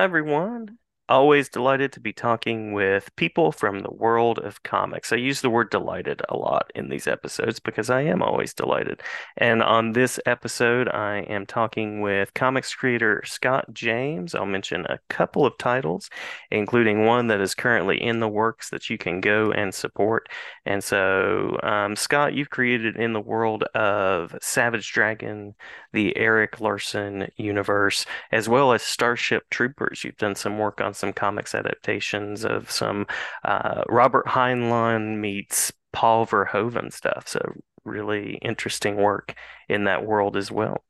Hi, 0.00 0.04
everyone. 0.04 0.79
Always 1.10 1.48
delighted 1.48 1.92
to 1.94 2.00
be 2.00 2.12
talking 2.12 2.72
with 2.72 3.10
people 3.16 3.50
from 3.50 3.80
the 3.80 3.92
world 3.92 4.38
of 4.38 4.62
comics. 4.62 5.12
I 5.12 5.16
use 5.16 5.40
the 5.40 5.50
word 5.50 5.68
delighted 5.68 6.22
a 6.28 6.36
lot 6.36 6.70
in 6.76 6.88
these 6.88 7.08
episodes 7.08 7.58
because 7.58 7.90
I 7.90 8.02
am 8.02 8.22
always 8.22 8.54
delighted. 8.54 9.02
And 9.36 9.60
on 9.60 9.90
this 9.90 10.20
episode, 10.24 10.88
I 10.88 11.22
am 11.22 11.46
talking 11.46 12.00
with 12.00 12.32
comics 12.34 12.72
creator 12.72 13.24
Scott 13.26 13.74
James. 13.74 14.36
I'll 14.36 14.46
mention 14.46 14.86
a 14.86 15.00
couple 15.08 15.44
of 15.44 15.58
titles, 15.58 16.10
including 16.52 17.04
one 17.04 17.26
that 17.26 17.40
is 17.40 17.56
currently 17.56 18.00
in 18.00 18.20
the 18.20 18.28
works 18.28 18.70
that 18.70 18.88
you 18.88 18.96
can 18.96 19.20
go 19.20 19.50
and 19.50 19.74
support. 19.74 20.28
And 20.64 20.84
so, 20.84 21.58
um, 21.64 21.96
Scott, 21.96 22.34
you've 22.34 22.50
created 22.50 22.94
in 22.94 23.14
the 23.14 23.20
world 23.20 23.64
of 23.74 24.36
Savage 24.40 24.92
Dragon, 24.92 25.56
the 25.92 26.16
Erik 26.16 26.60
Larsen 26.60 27.32
universe, 27.36 28.06
as 28.30 28.48
well 28.48 28.72
as 28.72 28.82
Starship 28.82 29.50
Troopers. 29.50 30.04
You've 30.04 30.16
done 30.16 30.36
some 30.36 30.56
work 30.56 30.80
on 30.80 30.94
some 31.00 31.12
comics 31.12 31.54
adaptations 31.54 32.44
of 32.44 32.70
some 32.70 33.06
uh, 33.44 33.82
Robert 33.88 34.26
Heinlein 34.26 35.18
meets 35.18 35.72
Paul 35.92 36.26
Verhoeven 36.26 36.92
stuff. 36.92 37.26
So 37.26 37.40
really 37.84 38.34
interesting 38.42 38.96
work 38.96 39.34
in 39.68 39.84
that 39.84 40.04
world 40.04 40.36
as 40.36 40.50
well. 40.50 40.84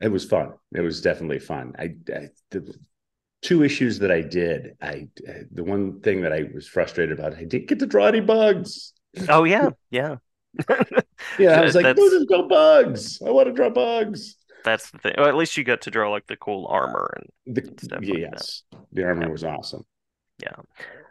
It 0.00 0.08
was 0.08 0.24
fun. 0.24 0.52
It 0.74 0.80
was 0.80 1.00
definitely 1.00 1.38
fun. 1.38 1.74
I, 1.78 1.94
I 2.14 2.28
the 2.50 2.74
two 3.42 3.62
issues 3.62 3.98
that 4.00 4.10
I 4.10 4.20
did. 4.20 4.76
I 4.80 5.08
the 5.50 5.64
one 5.64 6.00
thing 6.00 6.22
that 6.22 6.32
I 6.32 6.44
was 6.54 6.66
frustrated 6.66 7.18
about. 7.18 7.34
I 7.34 7.44
didn't 7.44 7.68
get 7.68 7.78
to 7.80 7.86
draw 7.86 8.06
any 8.06 8.20
bugs. 8.20 8.92
Oh 9.28 9.44
yeah, 9.44 9.70
yeah. 9.90 10.16
yeah, 11.38 11.60
I 11.60 11.60
was 11.64 11.74
like, 11.74 11.96
no, 11.96 12.10
there's 12.10 12.26
no 12.28 12.46
bugs. 12.46 13.20
I 13.26 13.30
want 13.30 13.46
to 13.48 13.52
draw 13.52 13.70
bugs 13.70 14.36
that's 14.66 14.90
the 14.90 14.98
thing. 14.98 15.14
Well, 15.16 15.28
at 15.28 15.36
least 15.36 15.56
you 15.56 15.64
got 15.64 15.80
to 15.82 15.90
draw 15.90 16.10
like 16.10 16.26
the 16.26 16.36
cool 16.36 16.66
armor 16.68 17.10
and 17.16 17.56
the, 17.56 17.72
stuff. 17.82 18.00
yes, 18.02 18.64
like 18.72 18.82
the 18.92 19.04
armor 19.04 19.22
yeah. 19.22 19.32
was 19.32 19.44
awesome. 19.44 19.86
Yeah. 20.42 20.56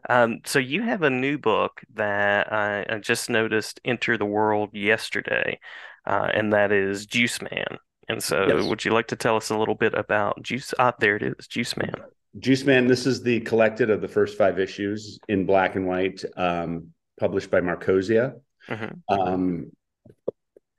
Um, 0.07 0.41
so 0.45 0.59
you 0.59 0.83
have 0.83 1.01
a 1.01 1.09
new 1.09 1.39
book 1.39 1.81
that 1.95 2.53
I, 2.53 2.85
I 2.87 2.99
just 2.99 3.29
noticed 3.29 3.79
enter 3.83 4.17
the 4.17 4.25
world 4.25 4.69
yesterday, 4.73 5.59
uh, 6.05 6.29
and 6.31 6.53
that 6.53 6.71
is 6.71 7.07
Juiceman. 7.07 7.77
And 8.07 8.21
so, 8.21 8.45
yes. 8.47 8.65
would 8.67 8.85
you 8.85 8.91
like 8.91 9.07
to 9.07 9.15
tell 9.15 9.35
us 9.35 9.49
a 9.49 9.57
little 9.57 9.73
bit 9.73 9.95
about 9.95 10.43
Juice? 10.43 10.75
Ah, 10.77 10.93
there 10.99 11.15
it 11.15 11.23
is, 11.23 11.47
Juiceman. 11.47 11.95
Juice 12.37 12.65
Man. 12.65 12.87
This 12.87 13.05
is 13.05 13.23
the 13.23 13.39
collected 13.41 13.89
of 13.89 14.01
the 14.01 14.07
first 14.07 14.37
five 14.37 14.59
issues 14.59 15.19
in 15.27 15.45
black 15.45 15.75
and 15.75 15.87
white, 15.87 16.23
um, 16.35 16.87
published 17.19 17.49
by 17.49 17.61
Markosia. 17.61 18.35
Mm-hmm. 18.69 19.13
Um, 19.13 19.71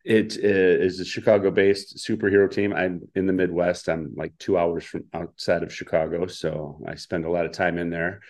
it 0.06 0.36
is 0.36 1.00
a 1.00 1.04
Chicago-based 1.04 1.96
superhero 1.96 2.48
team. 2.48 2.72
I'm 2.72 3.02
in 3.16 3.26
the 3.26 3.32
Midwest. 3.32 3.88
I'm 3.88 4.14
like 4.16 4.32
two 4.38 4.56
hours 4.56 4.84
from 4.84 5.04
outside 5.12 5.64
of 5.64 5.74
Chicago, 5.74 6.28
so 6.28 6.80
I 6.86 6.94
spend 6.94 7.24
a 7.24 7.30
lot 7.30 7.44
of 7.44 7.50
time 7.50 7.76
in 7.76 7.90
there. 7.90 8.20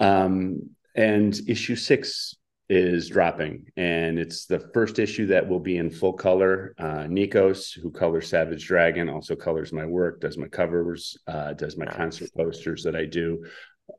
Um, 0.00 0.70
and 0.94 1.36
issue 1.48 1.74
six 1.74 2.36
is 2.68 3.08
dropping, 3.08 3.66
and 3.76 4.20
it's 4.20 4.46
the 4.46 4.70
first 4.72 5.00
issue 5.00 5.26
that 5.26 5.48
will 5.48 5.58
be 5.58 5.78
in 5.78 5.90
full 5.90 6.12
color. 6.12 6.74
Uh, 6.78 7.08
Nikos, 7.08 7.76
who 7.76 7.90
colors 7.90 8.28
Savage 8.28 8.64
Dragon, 8.64 9.08
also 9.08 9.34
colors 9.34 9.72
my 9.72 9.86
work, 9.86 10.20
does 10.20 10.38
my 10.38 10.46
covers, 10.46 11.18
uh, 11.26 11.54
does 11.54 11.76
my 11.76 11.86
concert 11.86 12.30
posters 12.36 12.84
that 12.84 12.94
I 12.94 13.06
do. 13.06 13.44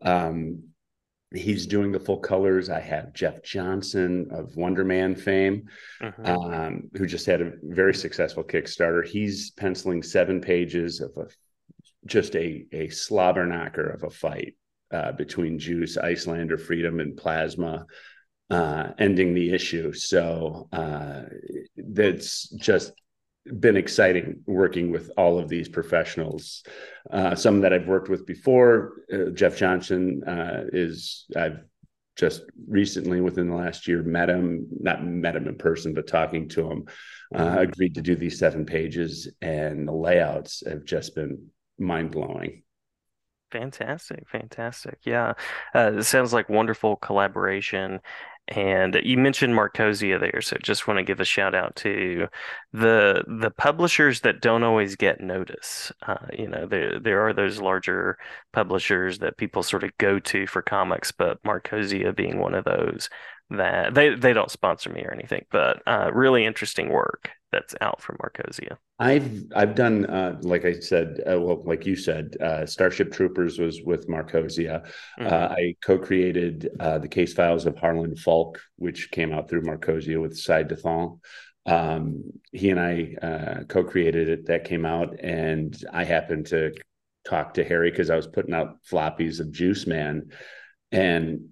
Um, 0.01 0.63
he's 1.33 1.65
doing 1.65 1.91
the 1.91 1.99
full 1.99 2.17
colors. 2.17 2.69
I 2.69 2.79
have 2.79 3.13
Jeff 3.13 3.43
Johnson 3.43 4.27
of 4.31 4.55
Wonder 4.55 4.83
Man 4.83 5.15
fame, 5.15 5.67
uh-huh. 6.01 6.33
um, 6.33 6.89
who 6.95 7.05
just 7.05 7.25
had 7.25 7.41
a 7.41 7.53
very 7.63 7.93
successful 7.93 8.43
Kickstarter. 8.43 9.05
He's 9.05 9.51
penciling 9.51 10.03
seven 10.03 10.41
pages 10.41 10.99
of 10.99 11.11
a 11.17 11.27
just 12.05 12.35
a 12.35 12.65
a 12.71 12.89
slobber 12.89 13.45
knocker 13.45 13.89
of 13.89 14.03
a 14.03 14.09
fight 14.09 14.55
uh, 14.91 15.11
between 15.13 15.59
Juice, 15.59 15.97
Icelander, 15.97 16.57
Freedom, 16.57 16.99
and 16.99 17.15
Plasma. 17.15 17.85
Uh, 18.49 18.91
ending 18.99 19.33
the 19.33 19.53
issue. 19.53 19.93
So 19.93 20.67
uh, 20.73 21.21
that's 21.77 22.49
just 22.49 22.91
been 23.59 23.77
exciting 23.77 24.41
working 24.45 24.91
with 24.91 25.11
all 25.17 25.39
of 25.39 25.49
these 25.49 25.67
professionals. 25.67 26.63
Uh, 27.09 27.35
some 27.35 27.61
that 27.61 27.73
I've 27.73 27.87
worked 27.87 28.09
with 28.09 28.25
before. 28.25 29.03
Uh, 29.11 29.31
Jeff 29.31 29.57
Johnson 29.57 30.23
uh, 30.25 30.63
is 30.71 31.25
I've 31.35 31.59
just 32.15 32.43
recently 32.67 33.21
within 33.21 33.49
the 33.49 33.55
last 33.55 33.87
year 33.87 34.03
met 34.03 34.29
him, 34.29 34.67
not 34.79 35.03
met 35.03 35.35
him 35.35 35.47
in 35.47 35.57
person, 35.57 35.93
but 35.93 36.07
talking 36.07 36.47
to 36.49 36.69
him. 36.69 36.85
Uh, 37.33 37.57
agreed 37.59 37.95
to 37.95 38.01
do 38.01 38.15
these 38.15 38.37
seven 38.37 38.65
pages, 38.65 39.29
and 39.41 39.87
the 39.87 39.93
layouts 39.93 40.63
have 40.67 40.83
just 40.83 41.15
been 41.15 41.47
mind 41.79 42.11
blowing. 42.11 42.61
Fantastic, 43.51 44.29
fantastic. 44.29 44.99
Yeah, 45.03 45.33
uh, 45.75 45.93
it 45.95 46.03
sounds 46.03 46.31
like 46.31 46.47
wonderful 46.47 46.95
collaboration. 46.97 47.99
And 48.51 48.99
you 49.03 49.17
mentioned 49.17 49.53
Markosia 49.53 50.19
there, 50.19 50.41
so 50.41 50.57
just 50.61 50.85
want 50.85 50.97
to 50.97 51.03
give 51.03 51.21
a 51.21 51.25
shout 51.25 51.55
out 51.55 51.73
to 51.77 52.27
the 52.73 53.23
the 53.25 53.49
publishers 53.49 54.21
that 54.21 54.41
don't 54.41 54.63
always 54.63 54.97
get 54.97 55.21
notice. 55.21 55.89
Uh, 56.05 56.27
you 56.37 56.49
know, 56.49 56.67
there 56.67 56.99
there 56.99 57.25
are 57.25 57.31
those 57.31 57.61
larger 57.61 58.17
publishers 58.51 59.19
that 59.19 59.37
people 59.37 59.63
sort 59.63 59.85
of 59.85 59.97
go 59.97 60.19
to 60.19 60.47
for 60.47 60.61
comics, 60.61 61.13
but 61.13 61.41
Markosia 61.43 62.13
being 62.13 62.39
one 62.39 62.53
of 62.53 62.65
those 62.65 63.09
that 63.51 63.93
they 63.93 64.15
they 64.15 64.33
don't 64.33 64.51
sponsor 64.51 64.89
me 64.89 65.01
or 65.05 65.13
anything, 65.13 65.45
but 65.49 65.81
uh, 65.87 66.11
really 66.13 66.45
interesting 66.45 66.89
work 66.89 67.31
that's 67.51 67.75
out 67.81 68.01
from 68.01 68.17
Markosia. 68.17 68.77
I've 68.99 69.43
I've 69.55 69.75
done 69.75 70.05
uh, 70.05 70.39
like 70.41 70.65
I 70.65 70.79
said, 70.79 71.21
uh, 71.29 71.39
well, 71.39 71.63
like 71.65 71.85
you 71.85 71.95
said, 71.95 72.37
uh, 72.41 72.65
Starship 72.65 73.11
Troopers 73.11 73.59
was 73.59 73.81
with 73.81 74.07
Markosia. 74.07 74.85
Uh, 75.19 75.23
mm-hmm. 75.23 75.53
I 75.53 75.75
co-created 75.83 76.69
uh, 76.79 76.99
the 76.99 77.07
Case 77.07 77.33
Files 77.33 77.65
of 77.65 77.77
Harlan 77.77 78.15
Falk, 78.15 78.59
which 78.77 79.11
came 79.11 79.33
out 79.33 79.49
through 79.49 79.63
Markosia 79.63 80.21
with 80.21 80.37
Cy 80.37 80.63
Dethan. 80.63 81.19
Um, 81.65 82.31
he 82.51 82.69
and 82.69 82.79
I 82.79 83.15
uh, 83.21 83.63
co-created 83.65 84.29
it. 84.29 84.45
That 84.47 84.65
came 84.65 84.85
out, 84.85 85.19
and 85.19 85.75
I 85.91 86.03
happened 86.03 86.47
to 86.47 86.71
talk 87.27 87.55
to 87.55 87.63
Harry 87.63 87.91
because 87.91 88.09
I 88.09 88.15
was 88.15 88.27
putting 88.27 88.53
out 88.53 88.77
floppies 88.89 89.39
of 89.39 89.47
Juiceman, 89.47 90.31
and 90.91 91.49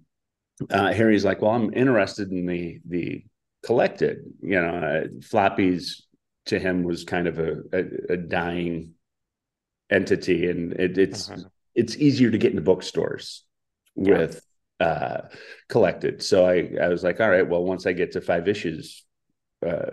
Harry's 0.71 1.25
like, 1.25 1.41
"Well, 1.41 1.51
I'm 1.51 1.73
interested 1.73 2.31
in 2.31 2.45
the 2.45 2.79
the 2.87 3.23
collected. 3.65 4.19
You 4.41 4.61
know, 4.61 4.75
uh, 4.75 5.07
floppies 5.19 6.01
to 6.45 6.59
him 6.59 6.83
was 6.83 7.03
kind 7.03 7.27
of 7.27 7.39
a, 7.39 7.57
a, 7.73 8.13
a 8.13 8.17
dying 8.17 8.93
entity, 9.89 10.49
and 10.49 10.73
it, 10.73 10.97
it's 10.97 11.29
uh-huh. 11.29 11.43
it's 11.75 11.97
easier 11.97 12.31
to 12.31 12.37
get 12.37 12.51
into 12.51 12.61
bookstores 12.61 13.43
with 13.95 14.41
yeah. 14.79 14.87
uh, 14.87 15.27
collected. 15.67 16.21
So 16.23 16.45
I 16.45 16.69
I 16.81 16.87
was 16.87 17.03
like, 17.03 17.19
all 17.19 17.29
right, 17.29 17.47
well, 17.47 17.63
once 17.63 17.85
I 17.85 17.93
get 17.93 18.13
to 18.13 18.21
five 18.21 18.47
issues. 18.47 19.05
Uh, 19.65 19.91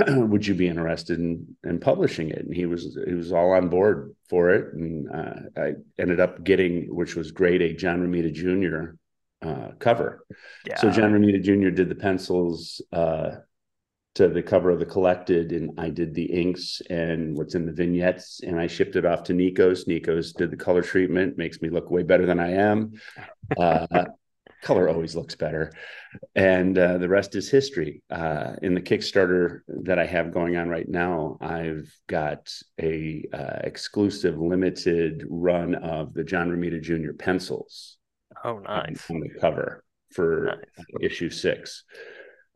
would 0.08 0.44
you 0.44 0.54
be 0.54 0.66
interested 0.66 1.20
in, 1.20 1.56
in 1.62 1.78
publishing 1.78 2.28
it? 2.28 2.44
And 2.44 2.52
he 2.52 2.66
was 2.66 2.98
he 3.06 3.14
was 3.14 3.30
all 3.30 3.52
on 3.52 3.68
board 3.68 4.16
for 4.28 4.50
it, 4.50 4.74
and 4.74 5.08
uh, 5.08 5.34
I 5.56 5.72
ended 6.00 6.18
up 6.18 6.42
getting, 6.42 6.92
which 6.92 7.14
was 7.14 7.30
great, 7.30 7.62
a 7.62 7.72
John 7.72 8.00
Romita 8.00 8.32
Jr 8.32 8.96
uh, 9.44 9.72
cover. 9.78 10.24
Yeah. 10.66 10.80
So 10.80 10.90
John 10.90 11.12
Romita 11.12 11.42
Jr. 11.42 11.70
did 11.70 11.88
the 11.88 11.94
pencils 11.94 12.80
uh, 12.92 13.36
to 14.14 14.28
the 14.28 14.42
cover 14.42 14.70
of 14.70 14.78
the 14.78 14.86
collected, 14.86 15.52
and 15.52 15.78
I 15.78 15.90
did 15.90 16.14
the 16.14 16.24
inks 16.24 16.80
and 16.88 17.36
what's 17.36 17.54
in 17.54 17.66
the 17.66 17.72
vignettes, 17.72 18.40
and 18.42 18.58
I 18.58 18.66
shipped 18.66 18.96
it 18.96 19.04
off 19.04 19.24
to 19.24 19.32
Nikos. 19.32 19.88
Nikos 19.88 20.34
did 20.34 20.50
the 20.50 20.56
color 20.56 20.82
treatment, 20.82 21.36
makes 21.36 21.60
me 21.60 21.68
look 21.68 21.90
way 21.90 22.02
better 22.02 22.26
than 22.26 22.40
I 22.40 22.52
am. 22.52 22.92
Uh, 23.58 24.06
color 24.62 24.88
always 24.88 25.14
looks 25.14 25.34
better, 25.34 25.70
and 26.34 26.78
uh, 26.78 26.96
the 26.96 27.08
rest 27.08 27.36
is 27.36 27.50
history. 27.50 28.02
Uh, 28.10 28.54
in 28.62 28.74
the 28.74 28.80
Kickstarter 28.80 29.60
that 29.82 29.98
I 29.98 30.06
have 30.06 30.32
going 30.32 30.56
on 30.56 30.70
right 30.70 30.88
now, 30.88 31.36
I've 31.42 31.94
got 32.06 32.50
a 32.80 33.22
uh, 33.34 33.58
exclusive 33.64 34.38
limited 34.38 35.26
run 35.28 35.74
of 35.74 36.14
the 36.14 36.24
John 36.24 36.48
Romita 36.48 36.80
Jr. 36.80 37.12
pencils 37.12 37.98
Oh, 38.44 38.58
nice. 38.58 39.10
On 39.10 39.20
the 39.20 39.30
cover 39.40 39.82
for 40.12 40.44
nice. 40.44 40.86
issue 41.00 41.30
six 41.30 41.84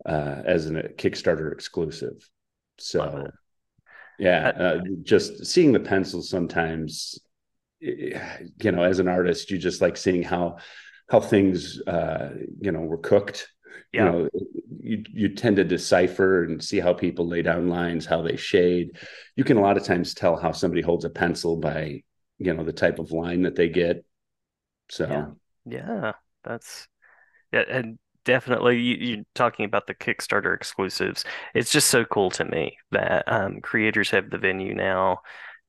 uh, 0.07 0.43
as 0.45 0.67
a 0.69 0.71
Kickstarter 0.71 1.51
exclusive. 1.51 2.29
So, 2.79 3.27
yeah, 4.19 4.49
uh, 4.49 4.79
just 5.03 5.47
seeing 5.47 5.73
the 5.73 5.81
pencils 5.81 6.29
sometimes, 6.29 7.19
you 7.81 8.13
know, 8.71 8.83
as 8.83 8.99
an 8.99 9.09
artist, 9.09 9.51
you 9.51 9.57
just 9.57 9.81
like 9.81 9.97
seeing 9.97 10.23
how 10.23 10.59
how 11.09 11.21
things, 11.21 11.81
uh, 11.87 12.31
you 12.61 12.71
know, 12.71 12.81
were 12.81 12.99
cooked. 12.99 13.49
Yeah. 13.93 14.05
You 14.05 14.11
know, 14.13 14.29
you 14.81 15.05
you 15.09 15.29
tend 15.35 15.57
to 15.57 15.65
decipher 15.65 16.45
and 16.45 16.63
see 16.63 16.81
how 16.81 16.93
people 16.93 17.27
lay 17.27 17.41
down 17.41 17.69
lines, 17.69 18.05
how 18.05 18.21
they 18.21 18.37
shade. 18.37 18.99
You 19.37 19.45
can 19.45 19.57
a 19.57 19.63
lot 19.63 19.79
of 19.79 19.85
times 19.85 20.13
tell 20.13 20.37
how 20.37 20.53
somebody 20.53 20.83
holds 20.83 21.07
a 21.07 21.11
pencil 21.11 21.57
by 21.57 22.03
you 22.39 22.53
know 22.53 22.63
the 22.63 22.73
type 22.73 22.99
of 22.99 23.11
line 23.11 23.43
that 23.43 23.57
they 23.57 23.71
get. 23.71 24.05
So. 24.91 25.07
Yeah. 25.09 25.27
Yeah, 25.69 26.13
that's 26.45 26.89
yeah, 27.53 27.65
and 27.69 27.99
definitely 28.25 28.79
you, 28.79 29.21
are 29.21 29.25
talking 29.35 29.65
about 29.65 29.87
the 29.87 29.95
Kickstarter 29.95 30.55
exclusives. 30.55 31.25
It's 31.55 31.71
just 31.71 31.89
so 31.89 32.05
cool 32.05 32.31
to 32.33 32.45
me 32.45 32.77
that 32.91 33.25
um, 33.27 33.61
creators 33.61 34.11
have 34.11 34.31
the 34.31 34.39
venue 34.39 34.75
now 34.75 35.21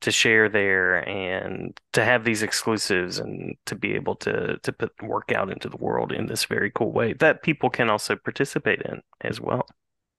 to 0.01 0.11
share 0.11 0.47
there 0.47 1.07
and 1.07 1.77
to 1.93 2.05
have 2.05 2.23
these 2.23 2.41
exclusives 2.41 3.19
and 3.19 3.55
to 3.65 3.75
be 3.75 3.93
able 3.93 4.15
to 4.15 4.57
to 4.63 4.71
put 4.71 4.91
work 5.03 5.31
out 5.31 5.51
into 5.51 5.69
the 5.69 5.77
world 5.77 6.11
in 6.11 6.27
this 6.27 6.45
very 6.45 6.71
cool 6.71 6.91
way 6.91 7.13
that 7.13 7.43
people 7.43 7.69
can 7.69 7.89
also 7.89 8.15
participate 8.15 8.81
in 8.83 9.01
as 9.21 9.41
well. 9.41 9.65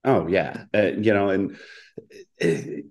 Oh 0.05 0.27
yeah, 0.27 0.65
uh, 0.75 0.93
you 0.99 1.13
know, 1.13 1.29
and 1.29 1.57
uh, 2.43 2.47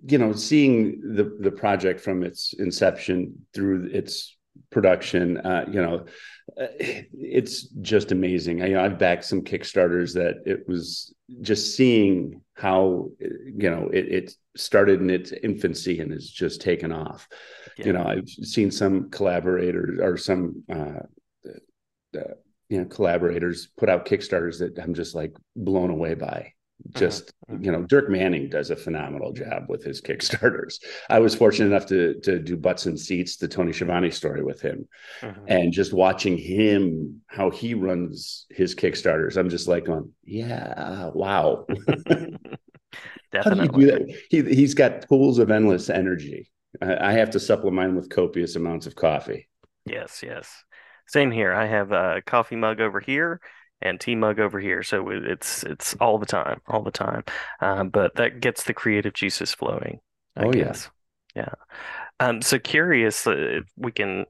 you 0.06 0.18
know, 0.18 0.32
seeing 0.32 1.00
the 1.00 1.36
the 1.40 1.50
project 1.50 2.00
from 2.00 2.22
its 2.22 2.54
inception 2.54 3.46
through 3.52 3.86
its 3.92 4.36
production, 4.70 5.38
uh, 5.38 5.64
you 5.70 5.80
know, 5.82 6.04
uh, 6.60 6.66
it's 6.78 7.68
just 7.80 8.12
amazing. 8.12 8.62
I, 8.62 8.66
you 8.66 8.74
know, 8.74 8.84
I've 8.84 8.98
backed 8.98 9.24
some 9.24 9.42
Kickstarters 9.42 10.14
that 10.14 10.42
it 10.46 10.68
was 10.68 11.14
just 11.40 11.76
seeing 11.76 12.42
how 12.54 13.10
you 13.18 13.70
know 13.70 13.88
it, 13.92 14.08
it 14.08 14.34
started 14.56 15.00
in 15.00 15.10
its 15.10 15.32
infancy 15.32 16.00
and 16.00 16.12
has 16.12 16.28
just 16.28 16.60
taken 16.60 16.92
off. 16.92 17.28
Yeah. 17.78 17.86
You 17.86 17.92
know, 17.94 18.04
I've 18.04 18.28
seen 18.28 18.70
some 18.70 19.10
collaborators 19.10 20.00
or 20.02 20.16
some 20.16 20.62
uh, 20.70 21.00
uh, 22.16 22.34
you 22.68 22.78
know 22.78 22.84
collaborators 22.86 23.68
put 23.76 23.88
out 23.88 24.06
Kickstarters 24.06 24.58
that 24.58 24.78
I'm 24.78 24.94
just 24.94 25.14
like 25.14 25.36
blown 25.56 25.90
away 25.90 26.14
by 26.14 26.52
just 26.94 27.32
mm-hmm. 27.50 27.64
you 27.64 27.72
know 27.72 27.82
dirk 27.82 28.08
manning 28.08 28.48
does 28.48 28.70
a 28.70 28.76
phenomenal 28.76 29.32
job 29.32 29.64
with 29.68 29.84
his 29.84 30.00
kickstarters. 30.00 30.78
I 31.08 31.18
was 31.18 31.34
fortunate 31.34 31.66
enough 31.66 31.86
to 31.86 32.20
to 32.20 32.38
do 32.38 32.56
butts 32.56 32.86
and 32.86 32.98
seats 32.98 33.36
the 33.36 33.48
tony 33.48 33.72
Schiavone 33.72 34.10
story 34.10 34.42
with 34.42 34.60
him 34.60 34.88
mm-hmm. 35.20 35.44
and 35.48 35.72
just 35.72 35.92
watching 35.92 36.36
him 36.36 37.20
how 37.26 37.50
he 37.50 37.74
runs 37.74 38.46
his 38.50 38.74
kickstarters 38.74 39.36
i'm 39.36 39.48
just 39.48 39.68
like 39.68 39.86
going 39.86 40.10
yeah 40.24 41.10
wow. 41.14 41.66
Definitely. 43.32 44.16
He, 44.28 44.42
he's 44.42 44.74
got 44.74 45.06
pools 45.06 45.38
of 45.38 45.52
endless 45.52 45.88
energy. 45.88 46.50
I 46.82 47.12
have 47.12 47.30
to 47.30 47.40
supplement 47.40 47.94
with 47.94 48.10
copious 48.10 48.56
amounts 48.56 48.86
of 48.86 48.96
coffee. 48.96 49.48
Yes 49.86 50.22
yes. 50.22 50.64
Same 51.06 51.30
here. 51.30 51.52
I 51.52 51.66
have 51.66 51.92
a 51.92 52.22
coffee 52.26 52.56
mug 52.56 52.80
over 52.80 53.00
here 53.00 53.40
and 53.82 54.00
tea 54.00 54.14
mug 54.14 54.40
over 54.40 54.60
here. 54.60 54.82
So 54.82 55.08
it's 55.10 55.62
it's 55.64 55.94
all 56.00 56.18
the 56.18 56.26
time, 56.26 56.60
all 56.68 56.82
the 56.82 56.90
time. 56.90 57.24
Um, 57.60 57.90
but 57.90 58.14
that 58.16 58.40
gets 58.40 58.64
the 58.64 58.74
creative 58.74 59.14
juices 59.14 59.52
flowing. 59.52 60.00
I 60.36 60.44
oh 60.44 60.52
yes, 60.52 60.90
yeah, 61.34 61.44
yeah. 61.44 62.26
Um, 62.26 62.42
so 62.42 62.58
curious 62.58 63.26
uh, 63.26 63.34
if 63.36 63.64
we 63.76 63.92
can 63.92 64.26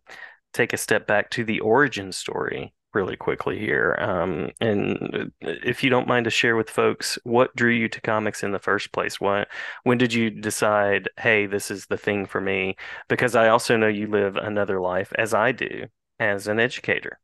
take 0.52 0.72
a 0.72 0.78
step 0.78 1.06
back 1.06 1.30
to 1.30 1.44
the 1.44 1.60
origin 1.60 2.12
story 2.12 2.72
really 2.92 3.16
quickly 3.16 3.58
here. 3.58 3.96
Um, 4.00 4.50
and 4.60 5.30
if 5.40 5.84
you 5.84 5.90
don't 5.90 6.08
mind 6.08 6.24
to 6.24 6.30
share 6.30 6.56
with 6.56 6.70
folks 6.70 7.18
what 7.24 7.54
drew 7.54 7.70
you 7.70 7.88
to 7.88 8.00
comics 8.00 8.42
in 8.42 8.52
the 8.52 8.58
first 8.58 8.92
place, 8.92 9.20
what 9.20 9.48
when 9.84 9.98
did 9.98 10.12
you 10.12 10.30
decide, 10.30 11.08
hey, 11.18 11.46
this 11.46 11.70
is 11.70 11.86
the 11.86 11.96
thing 11.96 12.26
for 12.26 12.40
me? 12.40 12.76
Because 13.08 13.34
I 13.36 13.48
also 13.48 13.76
know 13.76 13.88
you 13.88 14.08
live 14.08 14.36
another 14.36 14.80
life 14.80 15.12
as 15.16 15.34
I 15.34 15.52
do 15.52 15.86
as 16.18 16.48
an 16.48 16.58
educator. 16.58 17.18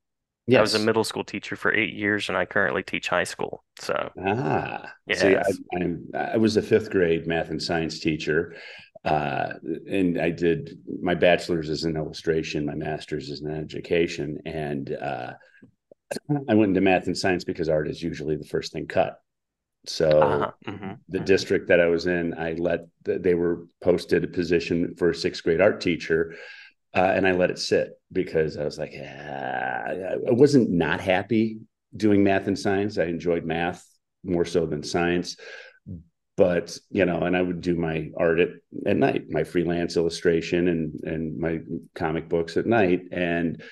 Yes. 0.48 0.58
I 0.58 0.62
was 0.62 0.74
a 0.74 0.78
middle 0.78 1.02
school 1.02 1.24
teacher 1.24 1.56
for 1.56 1.74
eight 1.74 1.94
years, 1.94 2.28
and 2.28 2.38
I 2.38 2.44
currently 2.44 2.84
teach 2.84 3.08
high 3.08 3.24
school. 3.24 3.64
So 3.80 4.12
ah, 4.24 4.92
yes. 5.06 5.20
see, 5.20 5.34
I, 5.34 5.42
I'm, 5.74 6.06
I 6.14 6.36
was 6.36 6.56
a 6.56 6.62
fifth 6.62 6.90
grade 6.90 7.26
math 7.26 7.50
and 7.50 7.60
science 7.60 7.98
teacher, 7.98 8.54
uh, 9.04 9.54
and 9.90 10.20
I 10.20 10.30
did 10.30 10.78
my 11.02 11.14
bachelor's 11.14 11.68
is 11.68 11.84
in 11.84 11.96
illustration, 11.96 12.64
my 12.64 12.76
master's 12.76 13.28
is 13.28 13.40
in 13.42 13.50
education, 13.50 14.38
and 14.46 14.92
uh, 14.92 15.32
I 16.48 16.54
went 16.54 16.70
into 16.70 16.80
math 16.80 17.06
and 17.06 17.18
science 17.18 17.42
because 17.42 17.68
art 17.68 17.88
is 17.88 18.00
usually 18.00 18.36
the 18.36 18.44
first 18.44 18.72
thing 18.72 18.86
cut. 18.86 19.20
So 19.86 20.08
uh-huh. 20.20 20.50
mm-hmm. 20.66 20.92
the 21.08 21.18
mm-hmm. 21.18 21.24
district 21.24 21.68
that 21.68 21.80
I 21.80 21.86
was 21.86 22.06
in, 22.06 22.34
I 22.38 22.52
let 22.52 22.80
they 23.04 23.34
were 23.34 23.66
posted 23.82 24.24
a 24.24 24.28
position 24.28 24.94
for 24.96 25.10
a 25.10 25.14
sixth 25.14 25.42
grade 25.42 25.60
art 25.60 25.80
teacher 25.80 26.34
uh, 26.96 27.12
and 27.14 27.28
I 27.28 27.32
let 27.32 27.50
it 27.50 27.58
sit 27.58 27.90
because 28.10 28.56
I 28.56 28.64
was 28.64 28.78
like, 28.78 28.94
ah, 28.98 29.04
I 29.04 30.16
wasn't 30.30 30.70
not 30.70 31.00
happy 31.00 31.58
doing 31.94 32.24
math 32.24 32.46
and 32.46 32.58
science. 32.58 32.96
I 32.96 33.04
enjoyed 33.04 33.44
math 33.44 33.84
more 34.24 34.46
so 34.46 34.64
than 34.64 34.82
science, 34.82 35.36
but 36.38 36.76
you 36.90 37.04
know, 37.04 37.20
and 37.20 37.36
I 37.36 37.42
would 37.42 37.60
do 37.60 37.76
my 37.76 38.10
art 38.16 38.40
at, 38.40 38.48
at 38.86 38.96
night, 38.96 39.24
my 39.28 39.44
freelance 39.44 39.96
illustration 39.96 40.68
and 40.68 40.94
and 41.04 41.38
my 41.38 41.60
comic 41.94 42.30
books 42.30 42.56
at 42.56 42.66
night. 42.66 43.02
And 43.12 43.62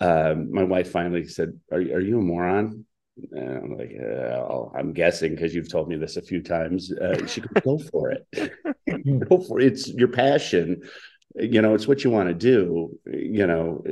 um, 0.00 0.52
my 0.52 0.64
wife 0.64 0.90
finally 0.90 1.26
said, 1.26 1.58
"Are 1.72 1.78
are 1.78 2.00
you 2.00 2.18
a 2.18 2.22
moron?" 2.22 2.84
And 3.30 3.58
I'm 3.58 3.78
like, 3.78 3.92
oh, 4.02 4.72
I'm 4.76 4.92
guessing 4.92 5.34
because 5.34 5.54
you've 5.54 5.70
told 5.70 5.88
me 5.88 5.96
this 5.96 6.16
a 6.16 6.22
few 6.22 6.42
times. 6.42 6.92
Uh, 6.92 7.24
she 7.26 7.40
could 7.40 7.62
go 7.62 7.78
for 7.78 8.10
it. 8.10 8.26
go 9.28 9.38
for 9.38 9.60
it. 9.60 9.66
It's 9.66 9.88
your 9.88 10.08
passion 10.08 10.82
you 11.34 11.60
know 11.60 11.74
it's 11.74 11.88
what 11.88 12.04
you 12.04 12.10
want 12.10 12.28
to 12.28 12.34
do 12.34 12.90
you 13.06 13.46
know 13.46 13.82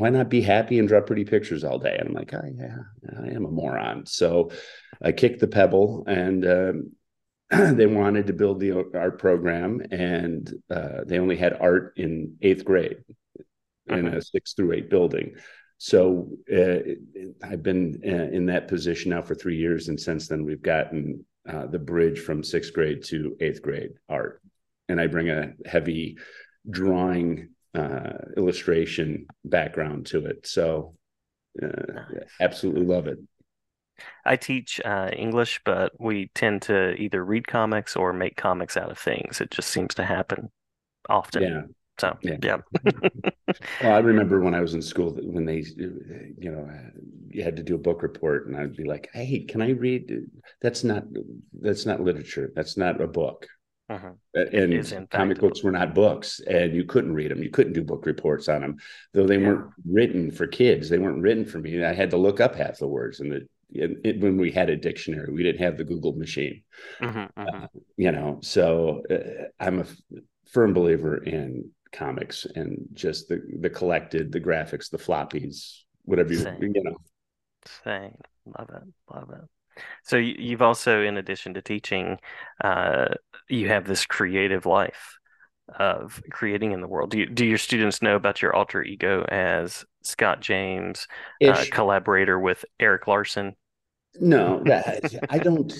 why 0.00 0.08
not 0.08 0.30
be 0.30 0.40
happy 0.40 0.78
and 0.78 0.88
draw 0.88 1.02
pretty 1.02 1.24
pictures 1.24 1.62
all 1.62 1.78
day? 1.78 1.96
And 1.98 2.08
i'm 2.08 2.14
like 2.14 2.32
oh 2.32 2.42
yeah 2.56 2.78
i 3.22 3.28
am 3.28 3.44
a 3.44 3.50
moron. 3.50 4.06
So 4.06 4.50
i 5.02 5.12
kicked 5.12 5.40
the 5.40 5.48
pebble 5.48 6.04
and 6.06 6.46
um, 6.46 6.92
they 7.76 7.86
wanted 7.86 8.26
to 8.28 8.32
build 8.32 8.60
the 8.60 8.72
art 8.94 9.18
program 9.18 9.80
and 9.90 10.50
uh, 10.70 11.00
they 11.06 11.18
only 11.18 11.36
had 11.36 11.58
art 11.60 11.94
in 11.96 12.36
eighth 12.42 12.64
grade 12.64 12.98
in 13.88 14.06
uh-huh. 14.06 14.18
a 14.18 14.22
six 14.22 14.54
through 14.54 14.72
eight 14.72 14.88
building. 14.90 15.34
So 15.78 16.30
uh, 16.52 16.94
i've 17.42 17.62
been 17.62 18.00
uh, 18.04 18.34
in 18.36 18.46
that 18.46 18.68
position 18.68 19.10
now 19.10 19.22
for 19.22 19.34
three 19.34 19.56
years 19.56 19.88
and 19.88 19.98
since 19.98 20.28
then 20.28 20.44
we've 20.44 20.62
gotten 20.62 21.24
uh, 21.48 21.66
the 21.66 21.78
bridge 21.78 22.20
from 22.20 22.44
sixth 22.44 22.72
grade 22.72 23.02
to 23.04 23.36
eighth 23.40 23.62
grade 23.62 23.92
art 24.08 24.42
and 24.90 25.00
I 25.00 25.06
bring 25.06 25.30
a 25.30 25.52
heavy 25.66 26.18
drawing 26.68 27.50
uh, 27.74 28.12
illustration 28.36 29.26
background 29.44 30.06
to 30.06 30.26
it. 30.26 30.46
So, 30.46 30.94
uh, 31.62 31.66
nice. 31.66 32.24
absolutely 32.40 32.84
love 32.84 33.06
it. 33.06 33.18
I 34.24 34.36
teach 34.36 34.80
uh, 34.84 35.10
English, 35.12 35.60
but 35.64 35.92
we 35.98 36.30
tend 36.34 36.62
to 36.62 36.94
either 36.94 37.24
read 37.24 37.46
comics 37.46 37.96
or 37.96 38.12
make 38.12 38.36
comics 38.36 38.76
out 38.76 38.90
of 38.90 38.98
things. 38.98 39.40
It 39.40 39.50
just 39.50 39.68
seems 39.68 39.94
to 39.96 40.04
happen 40.04 40.50
often. 41.08 41.42
Yeah. 41.42 41.62
So 41.98 42.16
yeah. 42.22 42.36
yeah. 42.42 42.56
well, 43.82 43.94
I 43.94 43.98
remember 43.98 44.40
when 44.40 44.54
I 44.54 44.60
was 44.60 44.72
in 44.74 44.80
school 44.80 45.12
when 45.22 45.44
they, 45.44 45.64
you 45.76 46.50
know, 46.50 46.68
you 47.28 47.44
had 47.44 47.56
to 47.56 47.62
do 47.62 47.74
a 47.74 47.78
book 47.78 48.02
report, 48.02 48.46
and 48.46 48.56
I'd 48.56 48.76
be 48.76 48.84
like, 48.84 49.10
"Hey, 49.12 49.40
can 49.40 49.60
I 49.60 49.70
read? 49.70 50.10
That's 50.62 50.82
not 50.82 51.04
that's 51.60 51.84
not 51.84 52.00
literature. 52.00 52.50
That's 52.54 52.78
not 52.78 53.00
a 53.00 53.06
book. 53.06 53.46
Uh-huh. 53.90 54.12
And 54.34 55.10
comic 55.10 55.40
books 55.40 55.64
were 55.64 55.72
not 55.72 55.96
books, 55.96 56.40
and 56.46 56.72
you 56.72 56.84
couldn't 56.84 57.12
read 57.12 57.32
them. 57.32 57.42
You 57.42 57.50
couldn't 57.50 57.72
do 57.72 57.82
book 57.82 58.06
reports 58.06 58.48
on 58.48 58.60
them, 58.60 58.76
though 59.12 59.26
they 59.26 59.38
yeah. 59.38 59.48
weren't 59.48 59.72
written 59.84 60.30
for 60.30 60.46
kids. 60.46 60.88
They 60.88 60.98
weren't 60.98 61.20
written 61.20 61.44
for 61.44 61.58
me. 61.58 61.84
I 61.84 61.92
had 61.92 62.10
to 62.10 62.16
look 62.16 62.40
up 62.40 62.54
half 62.54 62.78
the 62.78 62.86
words. 62.86 63.18
And 63.18 63.48
when 63.72 64.36
we 64.36 64.52
had 64.52 64.70
a 64.70 64.76
dictionary, 64.76 65.32
we 65.32 65.42
didn't 65.42 65.60
have 65.60 65.76
the 65.76 65.82
Google 65.82 66.12
machine. 66.12 66.62
Mm-hmm, 67.00 67.40
mm-hmm. 67.40 67.64
Uh, 67.64 67.66
you 67.96 68.12
know, 68.12 68.38
so 68.42 69.02
uh, 69.10 69.48
I'm 69.58 69.80
a 69.80 69.82
f- 69.82 69.96
firm 70.52 70.72
believer 70.72 71.16
in 71.24 71.70
comics 71.92 72.46
and 72.54 72.86
just 72.92 73.28
the 73.28 73.42
the 73.58 73.70
collected, 73.70 74.30
the 74.30 74.40
graphics, 74.40 74.88
the 74.88 74.98
floppies, 74.98 75.80
whatever 76.04 76.32
you 76.32 76.46
you 76.60 76.82
know. 76.84 76.96
Same. 77.84 78.16
Love 78.46 78.70
it. 78.70 78.82
Love 79.12 79.30
it. 79.30 79.48
So 80.04 80.16
you've 80.16 80.62
also, 80.62 81.02
in 81.02 81.16
addition 81.16 81.54
to 81.54 81.62
teaching, 81.62 82.18
uh, 82.62 83.08
you 83.48 83.68
have 83.68 83.86
this 83.86 84.06
creative 84.06 84.66
life 84.66 85.18
of 85.78 86.22
creating 86.30 86.72
in 86.72 86.80
the 86.80 86.88
world. 86.88 87.10
Do 87.10 87.18
you, 87.18 87.26
do 87.26 87.44
your 87.44 87.58
students 87.58 88.02
know 88.02 88.16
about 88.16 88.42
your 88.42 88.54
alter 88.54 88.82
ego 88.82 89.24
as 89.28 89.84
Scott 90.02 90.40
James, 90.40 91.06
uh, 91.44 91.64
collaborator 91.70 92.38
with 92.38 92.64
Erik 92.80 93.06
Larsen? 93.06 93.54
No, 94.18 94.62
I 95.28 95.38
don't. 95.38 95.72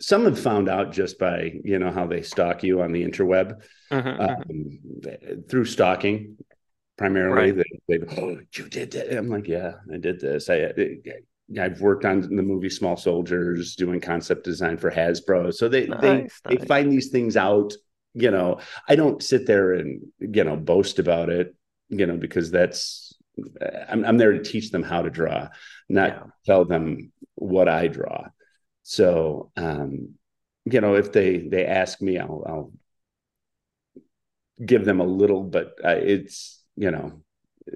Some 0.00 0.24
have 0.24 0.38
found 0.38 0.68
out 0.68 0.92
just 0.92 1.18
by 1.18 1.52
you 1.64 1.78
know 1.78 1.90
how 1.90 2.06
they 2.06 2.22
stalk 2.22 2.62
you 2.62 2.82
on 2.82 2.92
the 2.92 3.04
interweb 3.04 3.60
mm-hmm, 3.90 4.20
um, 4.20 5.42
through 5.48 5.64
stalking 5.64 6.38
primarily. 6.96 7.52
Right. 7.52 7.66
They, 7.88 7.98
they 7.98 8.20
oh 8.22 8.38
you 8.54 8.68
did 8.68 8.92
that. 8.92 9.16
I'm 9.16 9.28
like 9.28 9.48
yeah 9.48 9.74
I 9.92 9.98
did 9.98 10.20
this. 10.20 10.48
I 10.48 10.72
I've 11.58 11.80
worked 11.80 12.04
on 12.04 12.20
the 12.20 12.42
movie 12.42 12.70
Small 12.70 12.96
Soldiers, 12.96 13.74
doing 13.74 14.00
concept 14.00 14.44
design 14.44 14.76
for 14.76 14.90
Hasbro. 14.90 15.52
So 15.52 15.68
they 15.68 15.86
nice, 15.86 16.00
they 16.00 16.16
nice. 16.16 16.40
they 16.46 16.56
find 16.66 16.92
these 16.92 17.08
things 17.08 17.36
out. 17.36 17.72
You 18.14 18.30
know, 18.30 18.60
I 18.88 18.96
don't 18.96 19.22
sit 19.22 19.46
there 19.46 19.72
and 19.72 20.02
you 20.18 20.44
know 20.44 20.56
boast 20.56 20.98
about 20.98 21.28
it. 21.28 21.54
You 21.88 22.06
know, 22.06 22.16
because 22.16 22.50
that's 22.50 23.14
I'm 23.88 24.04
I'm 24.04 24.18
there 24.18 24.32
to 24.32 24.42
teach 24.42 24.70
them 24.70 24.82
how 24.82 25.02
to 25.02 25.10
draw, 25.10 25.48
not 25.88 26.08
yeah. 26.08 26.22
tell 26.46 26.64
them 26.64 27.12
what 27.34 27.68
I 27.68 27.88
draw. 27.88 28.28
So, 28.82 29.50
um, 29.56 30.14
you 30.64 30.80
know, 30.80 30.94
if 30.94 31.12
they 31.12 31.38
they 31.38 31.66
ask 31.66 32.00
me, 32.00 32.18
I'll 32.18 32.44
I'll 32.46 32.72
give 34.64 34.84
them 34.84 35.00
a 35.00 35.04
little, 35.04 35.42
but 35.42 35.74
uh, 35.84 35.98
it's 36.00 36.62
you 36.76 36.90
know 36.90 37.22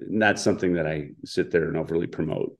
not 0.07 0.39
something 0.39 0.73
that 0.73 0.87
I 0.87 1.09
sit 1.23 1.51
there 1.51 1.67
and 1.67 1.77
overly 1.77 2.07
promote. 2.07 2.57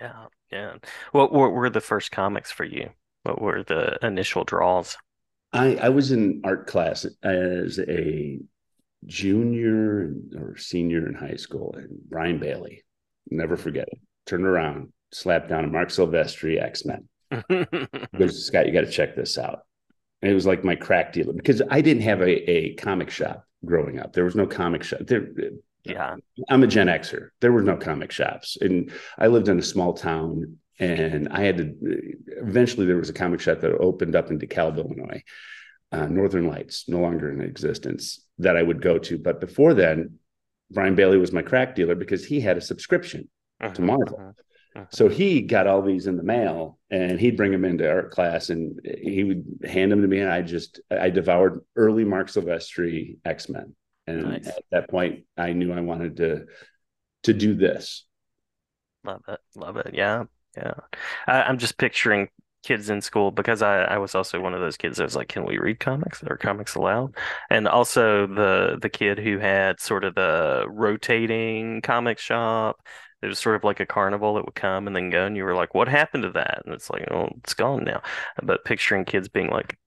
Yeah, 0.00 0.26
yeah. 0.50 0.74
What, 1.12 1.32
what 1.32 1.52
were 1.52 1.70
the 1.70 1.80
first 1.80 2.10
comics 2.10 2.50
for 2.50 2.64
you? 2.64 2.90
What 3.22 3.40
were 3.40 3.62
the 3.62 3.98
initial 4.02 4.44
draws? 4.44 4.96
I, 5.52 5.76
I 5.76 5.88
was 5.88 6.12
in 6.12 6.42
art 6.44 6.66
class 6.66 7.06
as 7.22 7.78
a 7.78 8.38
junior 9.06 10.12
or 10.36 10.56
senior 10.56 11.08
in 11.08 11.14
high 11.14 11.36
school, 11.36 11.74
and 11.76 11.88
Brian 12.08 12.38
Bailey, 12.38 12.84
never 13.30 13.54
mm-hmm. 13.54 13.62
forget 13.62 13.88
it, 13.90 13.98
turned 14.26 14.46
around, 14.46 14.92
slapped 15.12 15.48
down 15.48 15.64
a 15.64 15.68
Marc 15.68 15.88
Silvestri 15.88 16.62
X 16.62 16.84
Men. 16.84 17.08
goes, 18.18 18.46
Scott, 18.46 18.66
you 18.66 18.72
got 18.72 18.82
to 18.82 18.90
check 18.90 19.16
this 19.16 19.38
out. 19.38 19.60
And 20.22 20.30
it 20.30 20.34
was 20.34 20.46
like 20.46 20.64
my 20.64 20.76
crack 20.76 21.12
dealer 21.12 21.32
because 21.32 21.62
I 21.70 21.80
didn't 21.80 22.02
have 22.02 22.20
a, 22.20 22.50
a 22.50 22.74
comic 22.74 23.10
shop 23.10 23.44
growing 23.64 23.98
up. 23.98 24.12
There 24.12 24.24
was 24.24 24.36
no 24.36 24.46
comic 24.46 24.82
shop. 24.82 25.00
There, 25.02 25.28
yeah. 25.86 26.16
I'm 26.48 26.62
a 26.62 26.66
Gen 26.66 26.86
Xer. 26.86 27.28
There 27.40 27.52
were 27.52 27.62
no 27.62 27.76
comic 27.76 28.12
shops. 28.12 28.56
And 28.60 28.92
I 29.18 29.26
lived 29.28 29.48
in 29.48 29.58
a 29.58 29.62
small 29.62 29.94
town 29.94 30.58
and 30.78 31.28
I 31.30 31.42
had 31.42 31.56
to 31.58 31.74
eventually 32.42 32.86
there 32.86 32.96
was 32.96 33.08
a 33.08 33.14
comic 33.14 33.40
shop 33.40 33.60
that 33.60 33.72
opened 33.72 34.14
up 34.14 34.30
in 34.30 34.38
DeKalb, 34.38 34.76
Illinois. 34.76 35.22
Uh, 35.92 36.06
Northern 36.06 36.48
Lights, 36.48 36.88
no 36.88 36.98
longer 36.98 37.30
in 37.30 37.40
existence, 37.40 38.20
that 38.38 38.56
I 38.56 38.62
would 38.62 38.82
go 38.82 38.98
to. 38.98 39.16
But 39.16 39.40
before 39.40 39.72
then, 39.72 40.18
Brian 40.70 40.96
Bailey 40.96 41.16
was 41.16 41.32
my 41.32 41.42
crack 41.42 41.76
dealer 41.76 41.94
because 41.94 42.24
he 42.24 42.40
had 42.40 42.56
a 42.56 42.60
subscription 42.60 43.28
uh-huh, 43.60 43.74
to 43.74 43.82
Marvel. 43.82 44.18
Uh-huh. 44.18 44.32
Uh-huh. 44.76 44.86
So 44.90 45.08
he 45.08 45.40
got 45.40 45.66
all 45.66 45.80
these 45.80 46.06
in 46.06 46.16
the 46.16 46.22
mail 46.22 46.78
and 46.90 47.18
he'd 47.18 47.36
bring 47.36 47.52
them 47.52 47.64
into 47.64 47.88
art 47.88 48.10
class 48.10 48.50
and 48.50 48.78
he 48.84 49.24
would 49.24 49.60
hand 49.64 49.90
them 49.90 50.02
to 50.02 50.08
me. 50.08 50.20
And 50.20 50.30
I 50.30 50.42
just, 50.42 50.80
I 50.90 51.08
devoured 51.08 51.60
early 51.76 52.04
Marc 52.04 52.28
Silvestri 52.28 53.16
X 53.24 53.48
Men. 53.48 53.74
And 54.06 54.22
nice. 54.22 54.46
at 54.46 54.64
that 54.70 54.88
point, 54.88 55.24
I 55.36 55.52
knew 55.52 55.72
I 55.72 55.80
wanted 55.80 56.16
to, 56.18 56.46
to 57.24 57.32
do 57.32 57.54
this. 57.54 58.04
Love 59.04 59.22
it. 59.28 59.40
Love 59.54 59.76
it. 59.76 59.94
Yeah. 59.94 60.24
Yeah. 60.56 60.74
I, 61.26 61.42
I'm 61.42 61.58
just 61.58 61.78
picturing 61.78 62.28
kids 62.62 62.90
in 62.90 63.00
school 63.00 63.30
because 63.30 63.62
I, 63.62 63.82
I 63.82 63.98
was 63.98 64.14
also 64.14 64.40
one 64.40 64.54
of 64.54 64.60
those 64.60 64.76
kids 64.76 64.96
that 64.96 65.04
was 65.04 65.14
like, 65.14 65.28
can 65.28 65.44
we 65.44 65.58
read 65.58 65.78
comics? 65.78 66.22
Are 66.24 66.36
comics 66.36 66.74
allowed? 66.74 67.14
And 67.50 67.68
also 67.68 68.26
the 68.26 68.78
the 68.80 68.88
kid 68.88 69.18
who 69.18 69.38
had 69.38 69.80
sort 69.80 70.04
of 70.04 70.14
the 70.14 70.66
rotating 70.68 71.80
comic 71.82 72.18
shop 72.18 72.80
it 73.22 73.28
was 73.28 73.38
sort 73.38 73.56
of 73.56 73.64
like 73.64 73.80
a 73.80 73.86
carnival 73.86 74.34
that 74.34 74.44
would 74.44 74.54
come 74.54 74.86
and 74.86 74.94
then 74.94 75.10
go, 75.10 75.24
and 75.26 75.36
you 75.36 75.44
were 75.44 75.54
like, 75.54 75.74
"What 75.74 75.88
happened 75.88 76.24
to 76.24 76.30
that?" 76.32 76.62
And 76.64 76.74
it's 76.74 76.90
like, 76.90 77.10
"Oh, 77.10 77.28
it's 77.38 77.54
gone 77.54 77.84
now." 77.84 78.02
But 78.42 78.64
picturing 78.64 79.04
kids 79.04 79.28
being 79.28 79.48
like, 79.50 79.78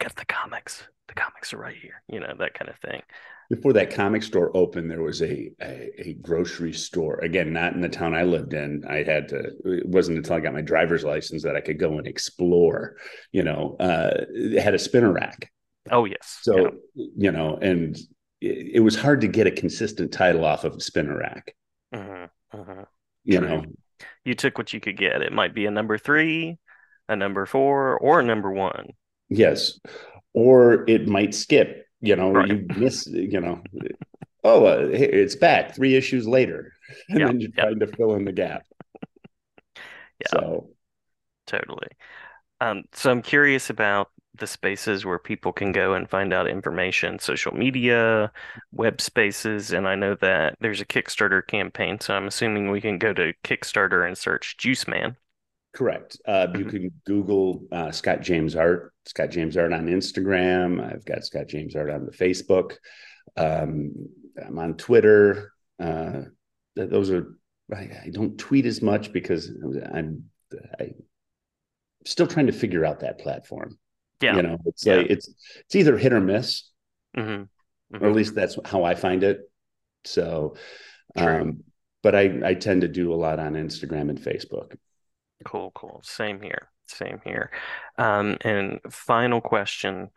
"I 0.00 0.04
got 0.04 0.16
the 0.16 0.24
comics. 0.26 0.86
The 1.08 1.14
comics 1.14 1.52
are 1.52 1.58
right 1.58 1.76
here," 1.76 2.02
you 2.08 2.20
know, 2.20 2.34
that 2.38 2.54
kind 2.54 2.70
of 2.70 2.76
thing. 2.78 3.02
Before 3.50 3.72
that 3.72 3.90
comic 3.90 4.22
store 4.22 4.54
opened, 4.54 4.90
there 4.90 5.02
was 5.02 5.22
a, 5.22 5.50
a, 5.62 5.90
a 6.08 6.12
grocery 6.20 6.74
store. 6.74 7.18
Again, 7.20 7.52
not 7.52 7.72
in 7.72 7.80
the 7.80 7.88
town 7.88 8.14
I 8.14 8.24
lived 8.24 8.52
in. 8.52 8.84
I 8.86 9.02
had 9.02 9.28
to. 9.28 9.52
It 9.64 9.86
wasn't 9.86 10.18
until 10.18 10.36
I 10.36 10.40
got 10.40 10.52
my 10.52 10.60
driver's 10.60 11.02
license 11.02 11.42
that 11.44 11.56
I 11.56 11.62
could 11.62 11.78
go 11.78 11.96
and 11.96 12.06
explore. 12.06 12.96
You 13.32 13.44
know, 13.44 13.76
uh, 13.80 14.10
it 14.28 14.62
had 14.62 14.74
a 14.74 14.78
spinner 14.78 15.12
rack. 15.12 15.50
Oh 15.90 16.04
yes. 16.04 16.38
So 16.42 16.72
yeah. 16.94 17.06
you 17.16 17.32
know, 17.32 17.56
and 17.56 17.96
it, 18.40 18.72
it 18.74 18.80
was 18.80 18.96
hard 18.96 19.22
to 19.22 19.28
get 19.28 19.46
a 19.46 19.50
consistent 19.50 20.12
title 20.12 20.44
off 20.44 20.64
of 20.64 20.74
a 20.74 20.80
spinner 20.80 21.16
rack. 21.16 21.54
Mm-hmm. 21.94 22.58
Mm-hmm. 22.58 22.82
You 23.24 23.40
know, 23.40 23.64
you 24.24 24.34
took 24.34 24.58
what 24.58 24.72
you 24.74 24.80
could 24.80 24.98
get. 24.98 25.22
It 25.22 25.32
might 25.32 25.54
be 25.54 25.64
a 25.64 25.70
number 25.70 25.96
three, 25.96 26.58
a 27.08 27.16
number 27.16 27.46
four, 27.46 27.98
or 27.98 28.20
a 28.20 28.24
number 28.24 28.50
one. 28.50 28.88
Yes, 29.28 29.78
or 30.32 30.88
it 30.88 31.08
might 31.08 31.34
skip. 31.34 31.86
You 32.00 32.16
know, 32.16 32.30
right. 32.30 32.48
you 32.48 32.66
miss. 32.76 33.06
You 33.06 33.40
know, 33.40 33.62
oh, 34.44 34.66
uh, 34.66 34.88
it's 34.90 35.36
back 35.36 35.74
three 35.74 35.96
issues 35.96 36.26
later, 36.26 36.72
and 37.08 37.18
yep. 37.18 37.28
then 37.28 37.40
you're 37.40 37.50
yep. 37.56 37.66
trying 37.66 37.80
to 37.80 37.86
fill 37.86 38.14
in 38.14 38.24
the 38.24 38.32
gap. 38.32 38.64
yeah, 39.76 40.28
so 40.30 40.70
totally. 41.46 41.88
Um, 42.60 42.84
so 42.92 43.10
I'm 43.10 43.22
curious 43.22 43.70
about 43.70 44.10
the 44.38 44.46
spaces 44.46 45.04
where 45.04 45.18
people 45.18 45.52
can 45.52 45.72
go 45.72 45.94
and 45.94 46.08
find 46.08 46.32
out 46.32 46.48
information, 46.48 47.18
social 47.18 47.52
media, 47.54 48.32
web 48.72 49.00
spaces. 49.00 49.72
And 49.72 49.86
I 49.86 49.94
know 49.94 50.14
that 50.16 50.56
there's 50.60 50.80
a 50.80 50.86
Kickstarter 50.86 51.46
campaign. 51.46 52.00
So 52.00 52.14
I'm 52.14 52.26
assuming 52.26 52.70
we 52.70 52.80
can 52.80 52.98
go 52.98 53.12
to 53.12 53.32
Kickstarter 53.44 54.06
and 54.06 54.16
search 54.16 54.56
Juiceman. 54.58 55.16
Correct. 55.78 56.20
Uh, 56.26 56.48
mm-hmm. 56.48 56.58
You 56.58 56.64
can 56.64 56.90
Google 57.06 57.62
uh, 57.70 57.92
Scott 57.92 58.20
James 58.20 58.56
Art, 58.56 58.92
Scott 59.06 59.30
James 59.30 59.56
Art 59.56 59.72
on 59.72 59.86
Instagram. 59.86 60.84
I've 60.84 61.04
got 61.04 61.24
Scott 61.24 61.46
James 61.46 61.76
Art 61.76 61.88
on 61.88 62.04
the 62.04 62.10
Facebook. 62.10 62.72
Um, 63.36 63.92
I'm 64.44 64.58
on 64.58 64.74
Twitter. 64.74 65.52
Uh, 65.78 66.22
those 66.74 67.12
are, 67.12 67.36
I, 67.72 67.90
I, 68.06 68.10
don't 68.10 68.36
tweet 68.36 68.66
as 68.66 68.82
much 68.82 69.12
because 69.12 69.52
I'm 69.94 70.24
I, 70.80 70.94
still 72.04 72.26
trying 72.26 72.46
to 72.46 72.52
figure 72.52 72.84
out 72.84 72.98
that 73.00 73.20
platform. 73.20 73.78
Yeah. 74.20 74.34
You 74.34 74.42
know, 74.42 74.58
it's 74.64 74.84
yeah. 74.84 74.96
like 74.96 75.10
it's 75.10 75.28
it's 75.60 75.76
either 75.76 75.96
hit 75.96 76.12
or 76.12 76.18
miss. 76.18 76.72
Mm-hmm. 77.16 77.30
Mm-hmm. 77.30 78.04
Or 78.04 78.08
at 78.08 78.16
least 78.16 78.34
that's 78.34 78.58
how 78.64 78.82
I 78.82 78.96
find 78.96 79.22
it. 79.22 79.48
So 80.04 80.56
um, 81.14 81.62
but 82.02 82.16
I, 82.16 82.40
I 82.44 82.54
tend 82.54 82.80
to 82.80 82.88
do 82.88 83.12
a 83.12 83.14
lot 83.14 83.38
on 83.38 83.54
Instagram 83.54 84.10
and 84.10 84.20
Facebook. 84.20 84.76
Cool, 85.44 85.70
cool. 85.74 86.00
Same 86.02 86.40
here. 86.40 86.68
Same 86.86 87.20
here. 87.24 87.50
Um, 87.96 88.36
and 88.40 88.80
final 88.90 89.40
question, 89.40 90.10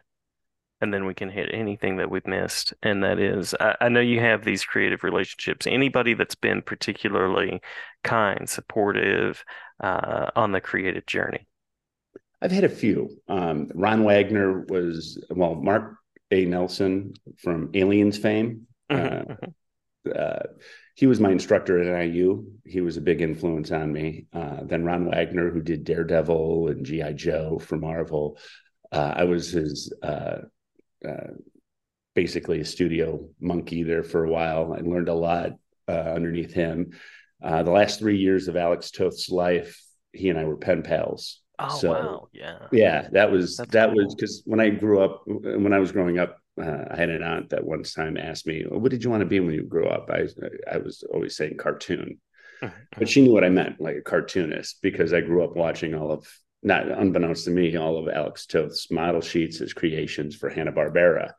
and 0.79 0.93
then 0.93 1.05
we 1.05 1.13
can 1.13 1.29
hit 1.29 1.49
anything 1.53 1.97
that 1.97 2.09
we've 2.09 2.25
missed. 2.25 2.73
And 2.81 3.03
that 3.03 3.19
is 3.19 3.53
I, 3.59 3.75
I 3.81 3.89
know 3.89 3.99
you 3.99 4.19
have 4.19 4.43
these 4.43 4.63
creative 4.63 5.03
relationships. 5.03 5.67
Anybody 5.67 6.13
that's 6.13 6.35
been 6.35 6.61
particularly 6.61 7.61
kind, 8.03 8.49
supportive 8.49 9.43
uh, 9.79 10.31
on 10.35 10.53
the 10.53 10.61
creative 10.61 11.05
journey? 11.05 11.47
I've 12.41 12.51
had 12.51 12.63
a 12.63 12.69
few. 12.69 13.09
Um, 13.27 13.69
Ron 13.75 14.03
Wagner 14.03 14.61
was 14.61 15.23
well, 15.29 15.55
Mark 15.55 15.97
A. 16.31 16.45
Nelson 16.45 17.13
from 17.37 17.69
Aliens 17.73 18.17
fame. 18.17 18.67
Mm-hmm. 18.89 19.31
Uh, 19.31 19.35
mm-hmm. 19.35 20.11
uh, 20.15 20.53
he 21.01 21.07
was 21.07 21.19
my 21.19 21.31
instructor 21.31 21.81
at 21.81 22.05
NIU. 22.05 22.45
He 22.63 22.79
was 22.79 22.95
a 22.95 23.01
big 23.01 23.21
influence 23.21 23.71
on 23.71 23.91
me. 23.91 24.27
Uh, 24.31 24.57
then 24.61 24.85
Ron 24.85 25.09
Wagner, 25.09 25.49
who 25.49 25.59
did 25.59 25.83
Daredevil 25.83 26.67
and 26.67 26.85
GI 26.85 27.15
Joe 27.15 27.57
for 27.57 27.75
Marvel. 27.75 28.37
Uh, 28.91 29.11
I 29.17 29.23
was 29.23 29.49
his 29.49 29.91
uh, 30.03 30.41
uh, 31.03 31.31
basically 32.13 32.59
a 32.59 32.65
studio 32.65 33.27
monkey 33.39 33.81
there 33.81 34.03
for 34.03 34.25
a 34.25 34.29
while. 34.29 34.75
I 34.77 34.81
learned 34.81 35.09
a 35.09 35.15
lot 35.15 35.53
underneath 35.87 36.53
him. 36.53 36.91
the 37.41 37.63
last 37.63 37.97
three 37.97 38.17
years 38.17 38.47
of 38.47 38.55
Alex 38.55 38.91
Toth's 38.91 39.27
life, 39.27 39.81
he 40.13 40.29
and 40.29 40.37
I 40.37 40.45
were 40.45 40.57
pen 40.57 40.83
pals. 40.83 41.41
Oh 41.57 41.77
so, 41.79 41.91
wow, 41.91 42.27
yeah, 42.31 42.67
yeah, 42.71 43.07
that 43.11 43.31
was 43.31 43.57
That's 43.57 43.71
that 43.71 43.87
cool. 43.87 44.05
was 44.05 44.13
because 44.13 44.43
when 44.45 44.59
I 44.59 44.69
grew 44.69 45.01
up, 45.01 45.23
when 45.25 45.73
I 45.73 45.79
was 45.79 45.91
growing 45.91 46.19
up, 46.19 46.37
uh, 46.61 46.85
I 46.91 46.95
had 46.95 47.09
an 47.09 47.23
aunt 47.23 47.49
that 47.49 47.65
once 47.65 47.93
time 47.93 48.17
asked 48.17 48.47
me, 48.47 48.63
"What 48.67 48.91
did 48.91 49.03
you 49.03 49.09
want 49.09 49.21
to 49.21 49.27
be 49.27 49.39
when 49.39 49.53
you 49.53 49.63
grew 49.63 49.87
up?" 49.87 50.09
I 50.09 50.27
I 50.71 50.77
was 50.77 51.03
always 51.13 51.35
saying 51.35 51.57
cartoon, 51.57 52.19
mm-hmm. 52.61 52.75
but 52.97 53.09
she 53.09 53.21
knew 53.21 53.33
what 53.33 53.43
I 53.43 53.49
meant, 53.49 53.81
like 53.81 53.97
a 53.97 54.01
cartoonist, 54.01 54.81
because 54.81 55.13
I 55.13 55.21
grew 55.21 55.43
up 55.43 55.55
watching 55.55 55.93
all 55.93 56.11
of, 56.11 56.27
not 56.63 56.87
unbeknownst 56.87 57.45
to 57.45 57.51
me, 57.51 57.75
all 57.75 57.97
of 57.97 58.13
Alex 58.13 58.45
Toth's 58.45 58.91
model 58.91 59.21
sheets, 59.21 59.59
his 59.59 59.73
creations 59.73 60.35
for 60.35 60.49
Hanna 60.49 60.71
Barbera. 60.71 61.33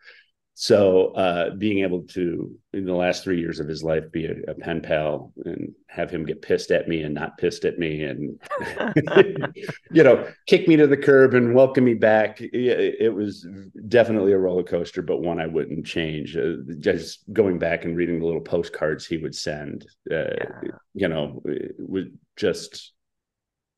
So 0.54 1.09
uh, 1.14 1.50
being 1.54 1.78
able 1.78 2.02
to, 2.09 2.54
in 2.75 2.85
the 2.85 2.94
last 2.94 3.25
three 3.25 3.40
years 3.40 3.59
of 3.59 3.66
his 3.66 3.82
life, 3.82 4.12
be 4.12 4.26
a, 4.26 4.50
a, 4.50 4.54
pen 4.54 4.82
pal 4.82 5.32
and 5.47 5.75
have 5.88 6.11
him 6.11 6.26
get 6.26 6.42
pissed 6.42 6.71
at 6.71 6.88
me 6.88 7.02
and 7.02 7.14
not 7.14 7.38
pissed 7.38 7.64
at 7.64 7.78
me, 7.78 8.04
and 8.04 8.38
you 9.90 10.02
know, 10.02 10.28
kick 10.47 10.68
me 10.68 10.76
to 10.76 10.87
the 10.87 10.97
curb 10.97 11.32
and 11.32 11.54
welcome 11.54 11.85
me 11.85 11.94
back. 11.94 12.42
It, 12.42 12.97
it 13.00 13.14
was 13.14 13.47
definitely 13.88 14.32
a 14.32 14.38
roller 14.38 14.62
coaster, 14.62 15.00
but 15.00 15.23
one 15.23 15.40
I 15.40 15.47
wouldn't 15.47 15.87
change. 15.87 16.37
Uh, 16.37 16.56
just 16.78 17.25
going 17.32 17.59
back 17.59 17.87
and 17.87 17.97
reading 17.97 18.21
the 18.21 18.26
little 18.26 18.42
postcards 18.42 19.06
he 19.06 19.16
would 19.16 19.35
send, 19.35 19.87
uh, 20.11 20.14
yeah. 20.14 20.71
you 20.92 21.09
know, 21.09 21.42
would 21.78 22.18
just, 22.37 22.92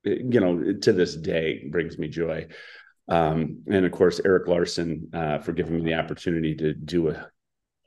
you 0.03 0.41
know, 0.41 0.73
to 0.73 0.93
this 0.93 1.15
day 1.15 1.69
brings 1.71 1.99
me 1.99 2.09
joy. 2.09 2.49
Um, 3.09 3.63
and 3.67 3.85
of 3.85 3.93
course, 3.93 4.21
Erik 4.25 4.49
Larsen 4.49 5.11
uh, 5.13 5.39
for 5.39 5.53
giving 5.53 5.77
me 5.77 5.83
the 5.83 5.99
opportunity 5.99 6.55
to 6.57 6.73
do 6.73 7.11
a 7.11 7.29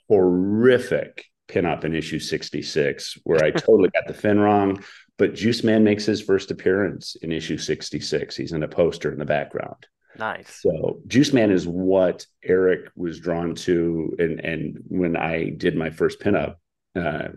horrific 0.07 1.25
pinup 1.47 1.83
in 1.83 1.95
issue 1.95 2.19
66, 2.19 3.17
where 3.24 3.43
I 3.43 3.51
totally 3.51 3.89
got 3.89 4.07
the 4.07 4.13
fin 4.13 4.39
wrong. 4.39 4.83
But 5.17 5.33
Juiceman 5.33 5.81
makes 5.81 6.05
his 6.05 6.21
first 6.21 6.51
appearance 6.51 7.15
in 7.21 7.31
issue 7.31 7.57
66. 7.57 8.36
He's 8.36 8.51
in 8.51 8.63
a 8.63 8.67
poster 8.67 9.12
in 9.12 9.17
the 9.17 9.25
background. 9.25 9.88
Nice. 10.17 10.62
So 10.62 11.00
Juiceman 11.07 11.51
is 11.51 11.67
what 11.67 12.25
Erik 12.43 12.89
was 12.95 13.19
drawn 13.19 13.55
to. 13.55 14.15
And, 14.19 14.39
and 14.39 14.83
when 14.88 15.15
I 15.15 15.50
did 15.50 15.75
my 15.75 15.89
first 15.89 16.19
pinup, 16.19 16.55
uh, 16.95 17.29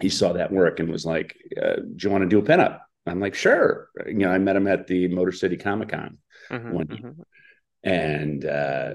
he 0.00 0.08
saw 0.08 0.34
that 0.34 0.52
work 0.52 0.80
and 0.80 0.90
was 0.90 1.04
like, 1.04 1.36
uh, 1.60 1.76
Do 1.76 1.96
you 1.98 2.10
want 2.10 2.22
to 2.22 2.28
do 2.28 2.38
a 2.38 2.42
pinup? 2.42 2.80
I'm 3.06 3.20
like, 3.20 3.34
Sure. 3.34 3.88
You 4.06 4.14
know, 4.14 4.30
I 4.30 4.38
met 4.38 4.56
him 4.56 4.68
at 4.68 4.86
the 4.86 5.08
Motor 5.08 5.32
City 5.32 5.56
Comic 5.56 5.90
Con 5.90 6.18
mm-hmm, 6.50 6.72
one 6.72 6.86
mm-hmm. 6.86 7.20
and 7.84 8.44
uh, 8.44 8.94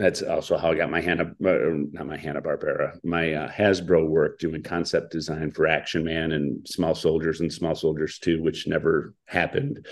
that's 0.00 0.22
also 0.22 0.56
how 0.56 0.70
I 0.70 0.74
got 0.76 0.90
my 0.90 1.02
Hanna, 1.02 1.24
uh, 1.24 1.58
not 1.92 2.06
my 2.06 2.16
Hanna 2.16 2.40
Barbera, 2.40 2.98
my 3.04 3.34
uh, 3.34 3.50
Hasbro 3.50 4.08
work 4.08 4.38
doing 4.38 4.62
concept 4.62 5.12
design 5.12 5.50
for 5.50 5.66
Action 5.66 6.04
Man 6.04 6.32
and 6.32 6.66
Small 6.66 6.94
Soldiers 6.94 7.40
and 7.40 7.52
Small 7.52 7.74
Soldiers 7.74 8.18
Two, 8.18 8.42
which 8.42 8.66
never 8.66 9.14
happened. 9.26 9.86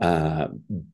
Uh, 0.00 0.48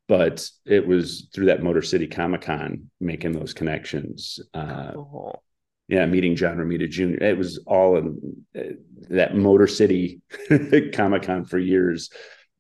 but 0.08 0.46
it 0.66 0.86
was 0.86 1.28
through 1.34 1.46
that 1.46 1.62
Motor 1.62 1.80
City 1.80 2.06
Comic 2.06 2.42
Con 2.42 2.90
making 3.00 3.32
those 3.32 3.54
connections. 3.54 4.38
Uh, 4.52 4.92
Cool. 4.92 5.42
yeah, 5.88 6.04
meeting 6.04 6.36
John 6.36 6.58
Romita 6.58 6.88
Jr. 6.88 7.24
It 7.24 7.38
was 7.38 7.62
all 7.66 7.96
in 7.96 8.44
uh, 8.56 8.74
that 9.08 9.34
Motor 9.34 9.68
City 9.68 10.20
Comic 10.92 11.22
Con 11.22 11.46
for 11.46 11.58
years 11.58 12.10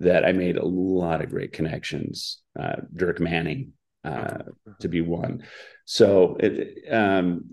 that 0.00 0.24
I 0.24 0.32
made 0.32 0.56
a 0.56 0.64
lot 0.64 1.22
of 1.22 1.30
great 1.30 1.52
connections. 1.52 2.40
Uh, 2.58 2.76
Dirk 2.94 3.20
Manning 3.20 3.72
uh, 4.04 4.38
to 4.80 4.88
be 4.88 5.00
one. 5.00 5.44
So, 5.84 6.36
it, 6.40 6.90
um, 6.92 7.50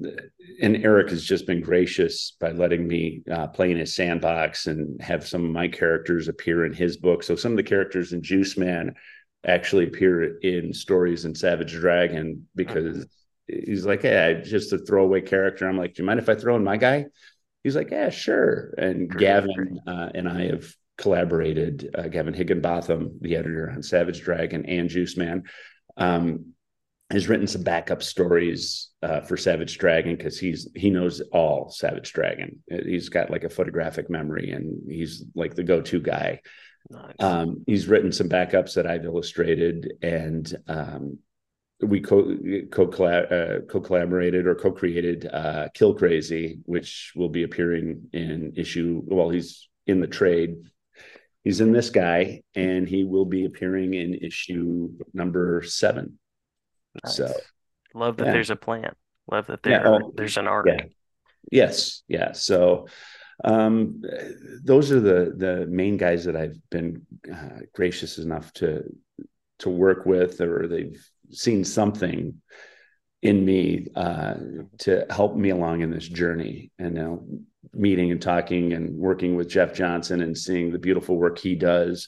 and 0.61 0.77
Erik 0.77 1.09
has 1.09 1.23
just 1.23 1.45
been 1.45 1.61
gracious 1.61 2.35
by 2.39 2.51
letting 2.51 2.87
me 2.87 3.23
uh, 3.31 3.47
play 3.47 3.71
in 3.71 3.77
his 3.77 3.95
sandbox 3.95 4.67
and 4.67 5.01
have 5.01 5.27
some 5.27 5.43
of 5.43 5.51
my 5.51 5.67
characters 5.67 6.27
appear 6.27 6.65
in 6.65 6.73
his 6.73 6.97
book. 6.97 7.23
So, 7.23 7.35
some 7.35 7.51
of 7.51 7.57
the 7.57 7.63
characters 7.63 8.13
in 8.13 8.21
Juiceman 8.21 8.93
actually 9.45 9.87
appear 9.87 10.37
in 10.39 10.73
stories 10.73 11.25
in 11.25 11.35
Savage 11.35 11.73
Dragon 11.73 12.47
because 12.55 13.05
he's 13.47 13.85
like, 13.85 14.03
"Hey, 14.03 14.41
just 14.45 14.71
a 14.71 14.77
throwaway 14.77 15.21
character." 15.21 15.67
I'm 15.67 15.77
like, 15.77 15.95
"Do 15.95 16.03
you 16.03 16.05
mind 16.05 16.19
if 16.19 16.29
I 16.29 16.35
throw 16.35 16.55
in 16.55 16.63
my 16.63 16.77
guy?" 16.77 17.07
He's 17.63 17.75
like, 17.75 17.91
"Yeah, 17.91 18.09
sure." 18.09 18.73
And 18.77 19.09
Gavin 19.09 19.79
uh, 19.85 20.11
and 20.13 20.29
I 20.29 20.45
have 20.45 20.73
collaborated. 20.97 21.89
Uh, 21.97 22.07
Gavin 22.07 22.33
Higginbotham, 22.33 23.17
the 23.21 23.35
editor 23.35 23.71
on 23.71 23.83
Savage 23.83 24.21
Dragon 24.21 24.65
and 24.65 24.89
Juiceman, 24.89 25.43
um, 25.95 26.53
has 27.09 27.29
written 27.29 27.47
some 27.47 27.63
backup 27.63 28.03
stories 28.03 28.89
uh, 29.01 29.21
for 29.21 29.37
Savage 29.37 29.77
Dragon 29.77 30.15
because 30.15 30.37
he's 30.37 30.67
he 30.75 30.89
knows 30.89 31.21
all 31.31 31.69
Savage 31.69 32.11
Dragon. 32.11 32.61
He's 32.67 33.09
got 33.09 33.31
like 33.31 33.43
a 33.43 33.49
photographic 33.49 34.09
memory, 34.09 34.51
and 34.51 34.81
he's 34.89 35.23
like 35.33 35.55
the 35.55 35.63
go-to 35.63 36.01
guy. 36.01 36.41
Nice. 36.89 37.15
Um, 37.19 37.63
he's 37.65 37.87
written 37.87 38.11
some 38.11 38.29
backups 38.29 38.73
that 38.75 38.87
I've 38.87 39.05
illustrated, 39.05 39.93
and 40.01 40.53
um, 40.67 41.19
we 41.81 42.01
co 42.01 42.37
co 42.71 42.85
uh, 43.05 43.59
co 43.69 43.79
collaborated 43.79 44.47
or 44.47 44.55
co 44.55 44.71
created 44.71 45.29
uh, 45.31 45.69
Kill 45.73 45.93
Crazy, 45.93 46.59
which 46.65 47.13
will 47.15 47.29
be 47.29 47.43
appearing 47.43 48.09
in 48.13 48.53
issue. 48.55 49.01
Well, 49.05 49.29
he's 49.29 49.69
in 49.85 50.01
the 50.01 50.07
trade. 50.07 50.55
He's 51.44 51.62
in 51.62 51.72
this 51.72 51.89
guy, 51.89 52.41
and 52.56 52.88
he 52.88 53.03
will 53.03 53.25
be 53.25 53.46
appearing 53.46 53.94
in 53.94 54.15
issue 54.15 54.89
number 55.13 55.63
seven. 55.63 56.20
Nice. 57.03 57.15
So 57.15 57.34
love 57.94 58.17
that 58.17 58.27
yeah. 58.27 58.32
there's 58.34 58.50
a 58.50 58.56
plan. 58.56 58.94
Love 59.32 59.48
that 59.48 59.60
Yeah, 59.65 59.84
there 59.84 60.03
oh, 60.03 60.13
there's 60.15 60.38
an 60.38 60.48
arc. 60.48 60.67
yeah. 60.67 60.86
Yes, 61.51 62.03
yeah. 62.08 62.34
So 62.34 62.88
um, 63.44 64.01
those 64.63 64.91
are 64.91 65.00
the 65.00 65.34
the 65.36 65.67
main 65.67 65.98
guys 65.98 66.25
that 66.25 66.36
I've 66.36 66.58
been 66.70 67.06
uh, 67.32 67.60
gracious 67.74 68.17
enough 68.17 68.51
to 68.53 68.84
to 69.60 69.70
work 69.70 70.06
with, 70.06 70.41
or 70.41 70.67
they've 70.67 71.01
seen 71.32 71.63
something 71.63 72.41
in 73.22 73.44
me 73.44 73.88
uh, 73.96 74.36
to 74.79 75.06
help 75.10 75.36
me 75.36 75.50
along 75.50 75.82
in 75.82 75.91
this 75.91 76.08
journey. 76.08 76.72
And 76.77 76.94
now 76.94 77.24
meeting 77.74 78.12
and 78.12 78.21
talking 78.21 78.74
and 78.74 78.95
working 78.95 79.36
with 79.36 79.50
Jeff 79.50 79.74
Johnson 79.74 80.21
and 80.21 80.38
seeing 80.38 80.71
the 80.71 80.79
beautiful 80.79 81.17
work 81.17 81.38
he 81.39 81.55
does. 81.55 82.07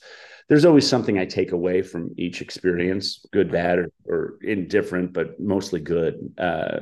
There's 0.49 0.65
always 0.65 0.87
something 0.89 1.19
I 1.19 1.25
take 1.25 1.51
away 1.51 1.83
from 1.83 2.09
each 2.17 2.41
experience, 2.41 3.23
good, 3.31 3.51
bad, 3.51 3.77
or, 3.77 3.91
or 4.07 4.39
indifferent, 4.41 5.13
but 5.13 5.39
mostly 5.39 5.79
good. 5.79 6.33
Uh, 6.39 6.79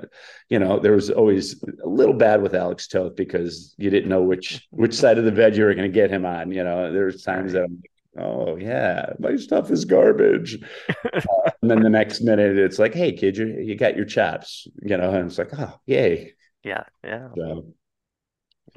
you 0.48 0.57
know, 0.57 0.79
there 0.79 0.93
was 0.93 1.10
always 1.10 1.62
a 1.84 1.88
little 1.88 2.13
bad 2.13 2.41
with 2.41 2.55
Alex 2.55 2.88
Toth 2.88 3.17
because 3.17 3.75
you 3.77 3.89
didn't 3.89 4.10
know 4.10 4.22
which 4.22 4.65
which 4.72 4.93
side 4.93 5.17
of 5.17 5.25
the 5.25 5.34
bed 5.34 5.57
you 5.57 5.65
were 5.65 5.74
going 5.74 5.91
to 5.91 5.93
get 5.93 6.10
him 6.10 6.25
on. 6.25 6.51
You 6.51 6.63
know, 6.63 6.93
there's 6.93 7.24
times 7.24 7.51
that 7.53 7.65
I'm 7.65 7.81
like, 7.81 8.25
oh 8.25 8.55
yeah, 8.55 9.12
my 9.19 9.36
stuff 9.36 9.69
is 9.69 9.84
garbage, 9.84 10.57
uh, 11.13 11.51
and 11.62 11.69
then 11.69 11.81
the 11.81 11.89
next 11.89 12.22
minute 12.22 12.57
it's 12.57 12.79
like, 12.79 12.93
hey 12.93 13.12
kid, 13.12 13.36
you 13.36 13.48
you 13.48 13.75
got 13.75 13.98
your 13.98 14.05
chops. 14.05 14.65
You 14.81 14.96
know, 14.96 15.11
and 15.11 15.27
it's 15.27 15.37
like, 15.37 15.51
oh 15.59 15.77
yay. 15.85 16.35
Yeah, 16.63 16.83
yeah, 17.03 17.29
So, 17.35 17.74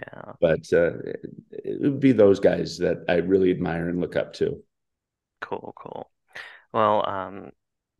yeah. 0.00 0.32
but 0.40 0.72
uh, 0.72 0.92
it 1.50 1.80
would 1.80 2.00
be 2.00 2.12
those 2.12 2.40
guys 2.40 2.78
that 2.78 3.04
I 3.08 3.16
really 3.16 3.50
admire 3.50 3.88
and 3.88 4.00
look 4.00 4.16
up 4.16 4.32
to. 4.34 4.62
Cool, 5.40 5.72
cool. 5.76 6.10
Well, 6.72 7.08
um, 7.08 7.50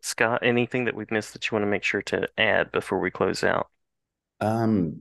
Scott, 0.02 0.40
anything 0.42 0.84
that 0.84 0.94
we've 0.94 1.10
missed 1.10 1.32
that 1.32 1.50
you 1.50 1.54
want 1.54 1.64
to 1.64 1.70
make 1.70 1.82
sure 1.82 2.02
to 2.02 2.28
add 2.38 2.72
before 2.72 3.00
we 3.00 3.10
close 3.10 3.44
out? 3.44 3.68
Um, 4.40 5.00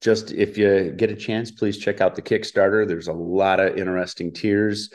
just 0.00 0.32
if 0.32 0.58
you 0.58 0.92
get 0.96 1.10
a 1.10 1.16
chance, 1.16 1.50
please 1.50 1.78
check 1.78 2.00
out 2.00 2.14
the 2.14 2.22
Kickstarter. 2.22 2.86
There's 2.86 3.08
a 3.08 3.12
lot 3.12 3.60
of 3.60 3.76
interesting 3.76 4.32
tiers. 4.32 4.90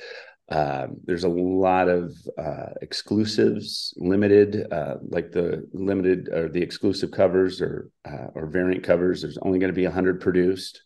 Um, 0.48 0.98
there's 1.06 1.24
a 1.24 1.30
lot 1.30 1.90
of 1.90 2.16
uh, 2.38 2.70
exclusives, 2.82 3.94
limited, 3.98 4.72
uh, 4.72 4.98
like 5.02 5.32
the 5.32 5.68
limited 5.74 6.30
or 6.32 6.50
the 6.50 6.62
exclusive 6.62 7.12
covers 7.12 7.62
or 7.62 7.90
uh, 8.08 8.28
or 8.36 8.46
variant 8.46 8.84
covers. 8.84 9.22
There's 9.22 9.40
only 9.40 9.58
going 9.58 9.72
to 9.72 9.76
be 9.76 9.86
hundred 9.86 10.22
produced. 10.22 10.84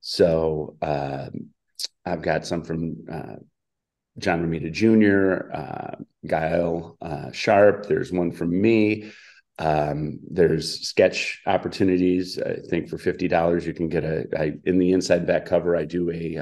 So 0.00 0.76
um, 0.80 1.50
I've 2.04 2.22
got 2.22 2.46
some 2.46 2.62
from 2.62 3.04
uh, 3.10 3.36
John 4.18 4.46
Romita 4.46 4.70
Jr., 4.70 5.52
uh, 5.52 5.96
Gail 6.24 6.96
uh, 7.02 7.32
Sharp. 7.32 7.86
There's 7.86 8.12
one 8.12 8.30
from 8.30 8.60
me. 8.60 9.10
Um, 9.58 10.20
there's 10.30 10.86
sketch 10.86 11.42
opportunities. 11.46 12.38
I 12.38 12.56
think 12.68 12.88
for 12.88 12.98
fifty 12.98 13.26
dollars, 13.26 13.66
you 13.66 13.74
can 13.74 13.88
get 13.88 14.04
a. 14.04 14.26
I, 14.38 14.52
in 14.64 14.78
the 14.78 14.92
inside 14.92 15.26
back 15.26 15.46
cover, 15.46 15.74
I 15.74 15.84
do 15.84 16.12
a, 16.12 16.38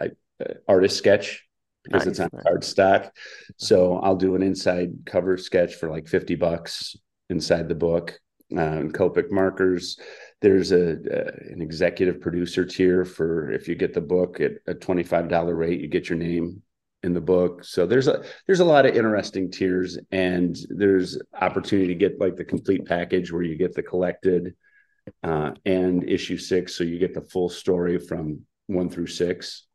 I, 0.00 0.10
uh, 0.42 0.54
artist 0.66 0.96
sketch 0.96 1.44
because 1.84 2.06
it's 2.06 2.20
on 2.20 2.30
nice. 2.32 2.42
card 2.42 2.64
stock. 2.64 3.14
So 3.56 3.98
I'll 3.98 4.16
do 4.16 4.34
an 4.34 4.42
inside 4.42 4.90
cover 5.06 5.36
sketch 5.36 5.74
for 5.74 5.90
like 5.90 6.06
fifty 6.08 6.34
bucks 6.34 6.96
inside 7.28 7.68
the 7.68 7.74
book. 7.74 8.18
Uh, 8.52 8.88
Copic 8.92 9.30
markers. 9.30 9.98
There's 10.40 10.72
a, 10.72 10.96
a 11.10 11.52
an 11.52 11.62
executive 11.62 12.20
producer 12.20 12.64
tier 12.64 13.04
for 13.04 13.50
if 13.50 13.68
you 13.68 13.74
get 13.74 13.94
the 13.94 14.00
book 14.00 14.40
at 14.40 14.52
a 14.66 14.74
twenty 14.74 15.02
five 15.02 15.28
dollar 15.28 15.54
rate, 15.54 15.80
you 15.80 15.88
get 15.88 16.08
your 16.08 16.18
name 16.18 16.62
in 17.02 17.14
the 17.14 17.20
book. 17.20 17.64
So 17.64 17.86
there's 17.86 18.08
a 18.08 18.22
there's 18.46 18.60
a 18.60 18.64
lot 18.64 18.86
of 18.86 18.94
interesting 18.94 19.50
tiers, 19.50 19.98
and 20.10 20.56
there's 20.68 21.18
opportunity 21.40 21.88
to 21.88 21.94
get 21.94 22.20
like 22.20 22.36
the 22.36 22.44
complete 22.44 22.84
package 22.84 23.32
where 23.32 23.42
you 23.42 23.56
get 23.56 23.74
the 23.74 23.82
collected 23.82 24.54
uh, 25.22 25.52
and 25.64 26.08
issue 26.08 26.36
six, 26.36 26.74
so 26.74 26.84
you 26.84 26.98
get 26.98 27.14
the 27.14 27.22
full 27.22 27.48
story 27.48 27.98
from 27.98 28.40
one 28.66 28.88
through 28.88 29.08
six. 29.08 29.66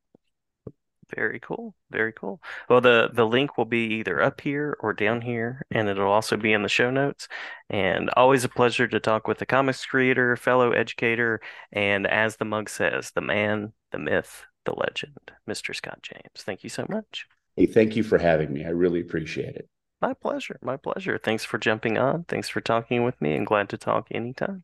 Very 1.16 1.40
cool. 1.40 1.74
Very 1.90 2.12
cool. 2.12 2.42
Well, 2.70 2.82
the 2.82 3.10
the 3.14 3.26
link 3.26 3.58
will 3.58 3.66
be 3.66 3.96
either 3.96 4.22
up 4.22 4.42
here 4.42 4.78
or 4.80 4.94
down 4.94 5.22
here, 5.22 5.66
and 5.72 5.88
it'll 5.88 6.12
also 6.12 6.36
be 6.36 6.54
in 6.54 6.64
the 6.64 6.70
show 6.70 6.92
notes. 6.92 7.28
And 7.70 8.10
always 8.18 8.44
a 8.44 8.50
pleasure 8.50 8.88
to 8.88 9.00
talk 9.00 9.28
with 9.28 9.42
a 9.42 9.46
comics 9.46 9.86
creator, 9.86 10.36
fellow 10.36 10.72
educator, 10.72 11.40
and 11.72 12.06
as 12.08 12.36
the 12.36 12.46
mug 12.46 12.70
says, 12.70 13.12
the 13.12 13.22
man, 13.22 13.74
the 13.92 14.00
myth, 14.00 14.44
the 14.66 14.74
legend, 14.74 15.32
Mr. 15.50 15.74
Scott 15.76 16.00
James. 16.02 16.22
Thank 16.38 16.64
you 16.64 16.70
so 16.70 16.86
much. 16.90 17.26
Hey, 17.56 17.66
thank 17.66 17.96
you 17.96 18.04
for 18.04 18.18
having 18.18 18.54
me. 18.54 18.66
I 18.66 18.70
really 18.70 19.02
appreciate 19.02 19.56
it. 19.56 19.70
My 20.02 20.14
pleasure. 20.14 20.60
My 20.62 20.78
pleasure. 20.78 21.18
Thanks 21.18 21.44
for 21.44 21.58
jumping 21.58 21.98
on. 21.98 22.26
Thanks 22.26 22.50
for 22.50 22.62
talking 22.62 23.04
with 23.04 23.20
me, 23.22 23.34
and 23.34 23.48
glad 23.48 23.70
to 23.70 23.78
talk 23.78 24.08
anytime. 24.12 24.64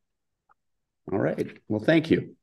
All 1.11 1.19
right. 1.19 1.57
Well, 1.67 1.81
thank 1.81 2.11
you. 2.11 2.35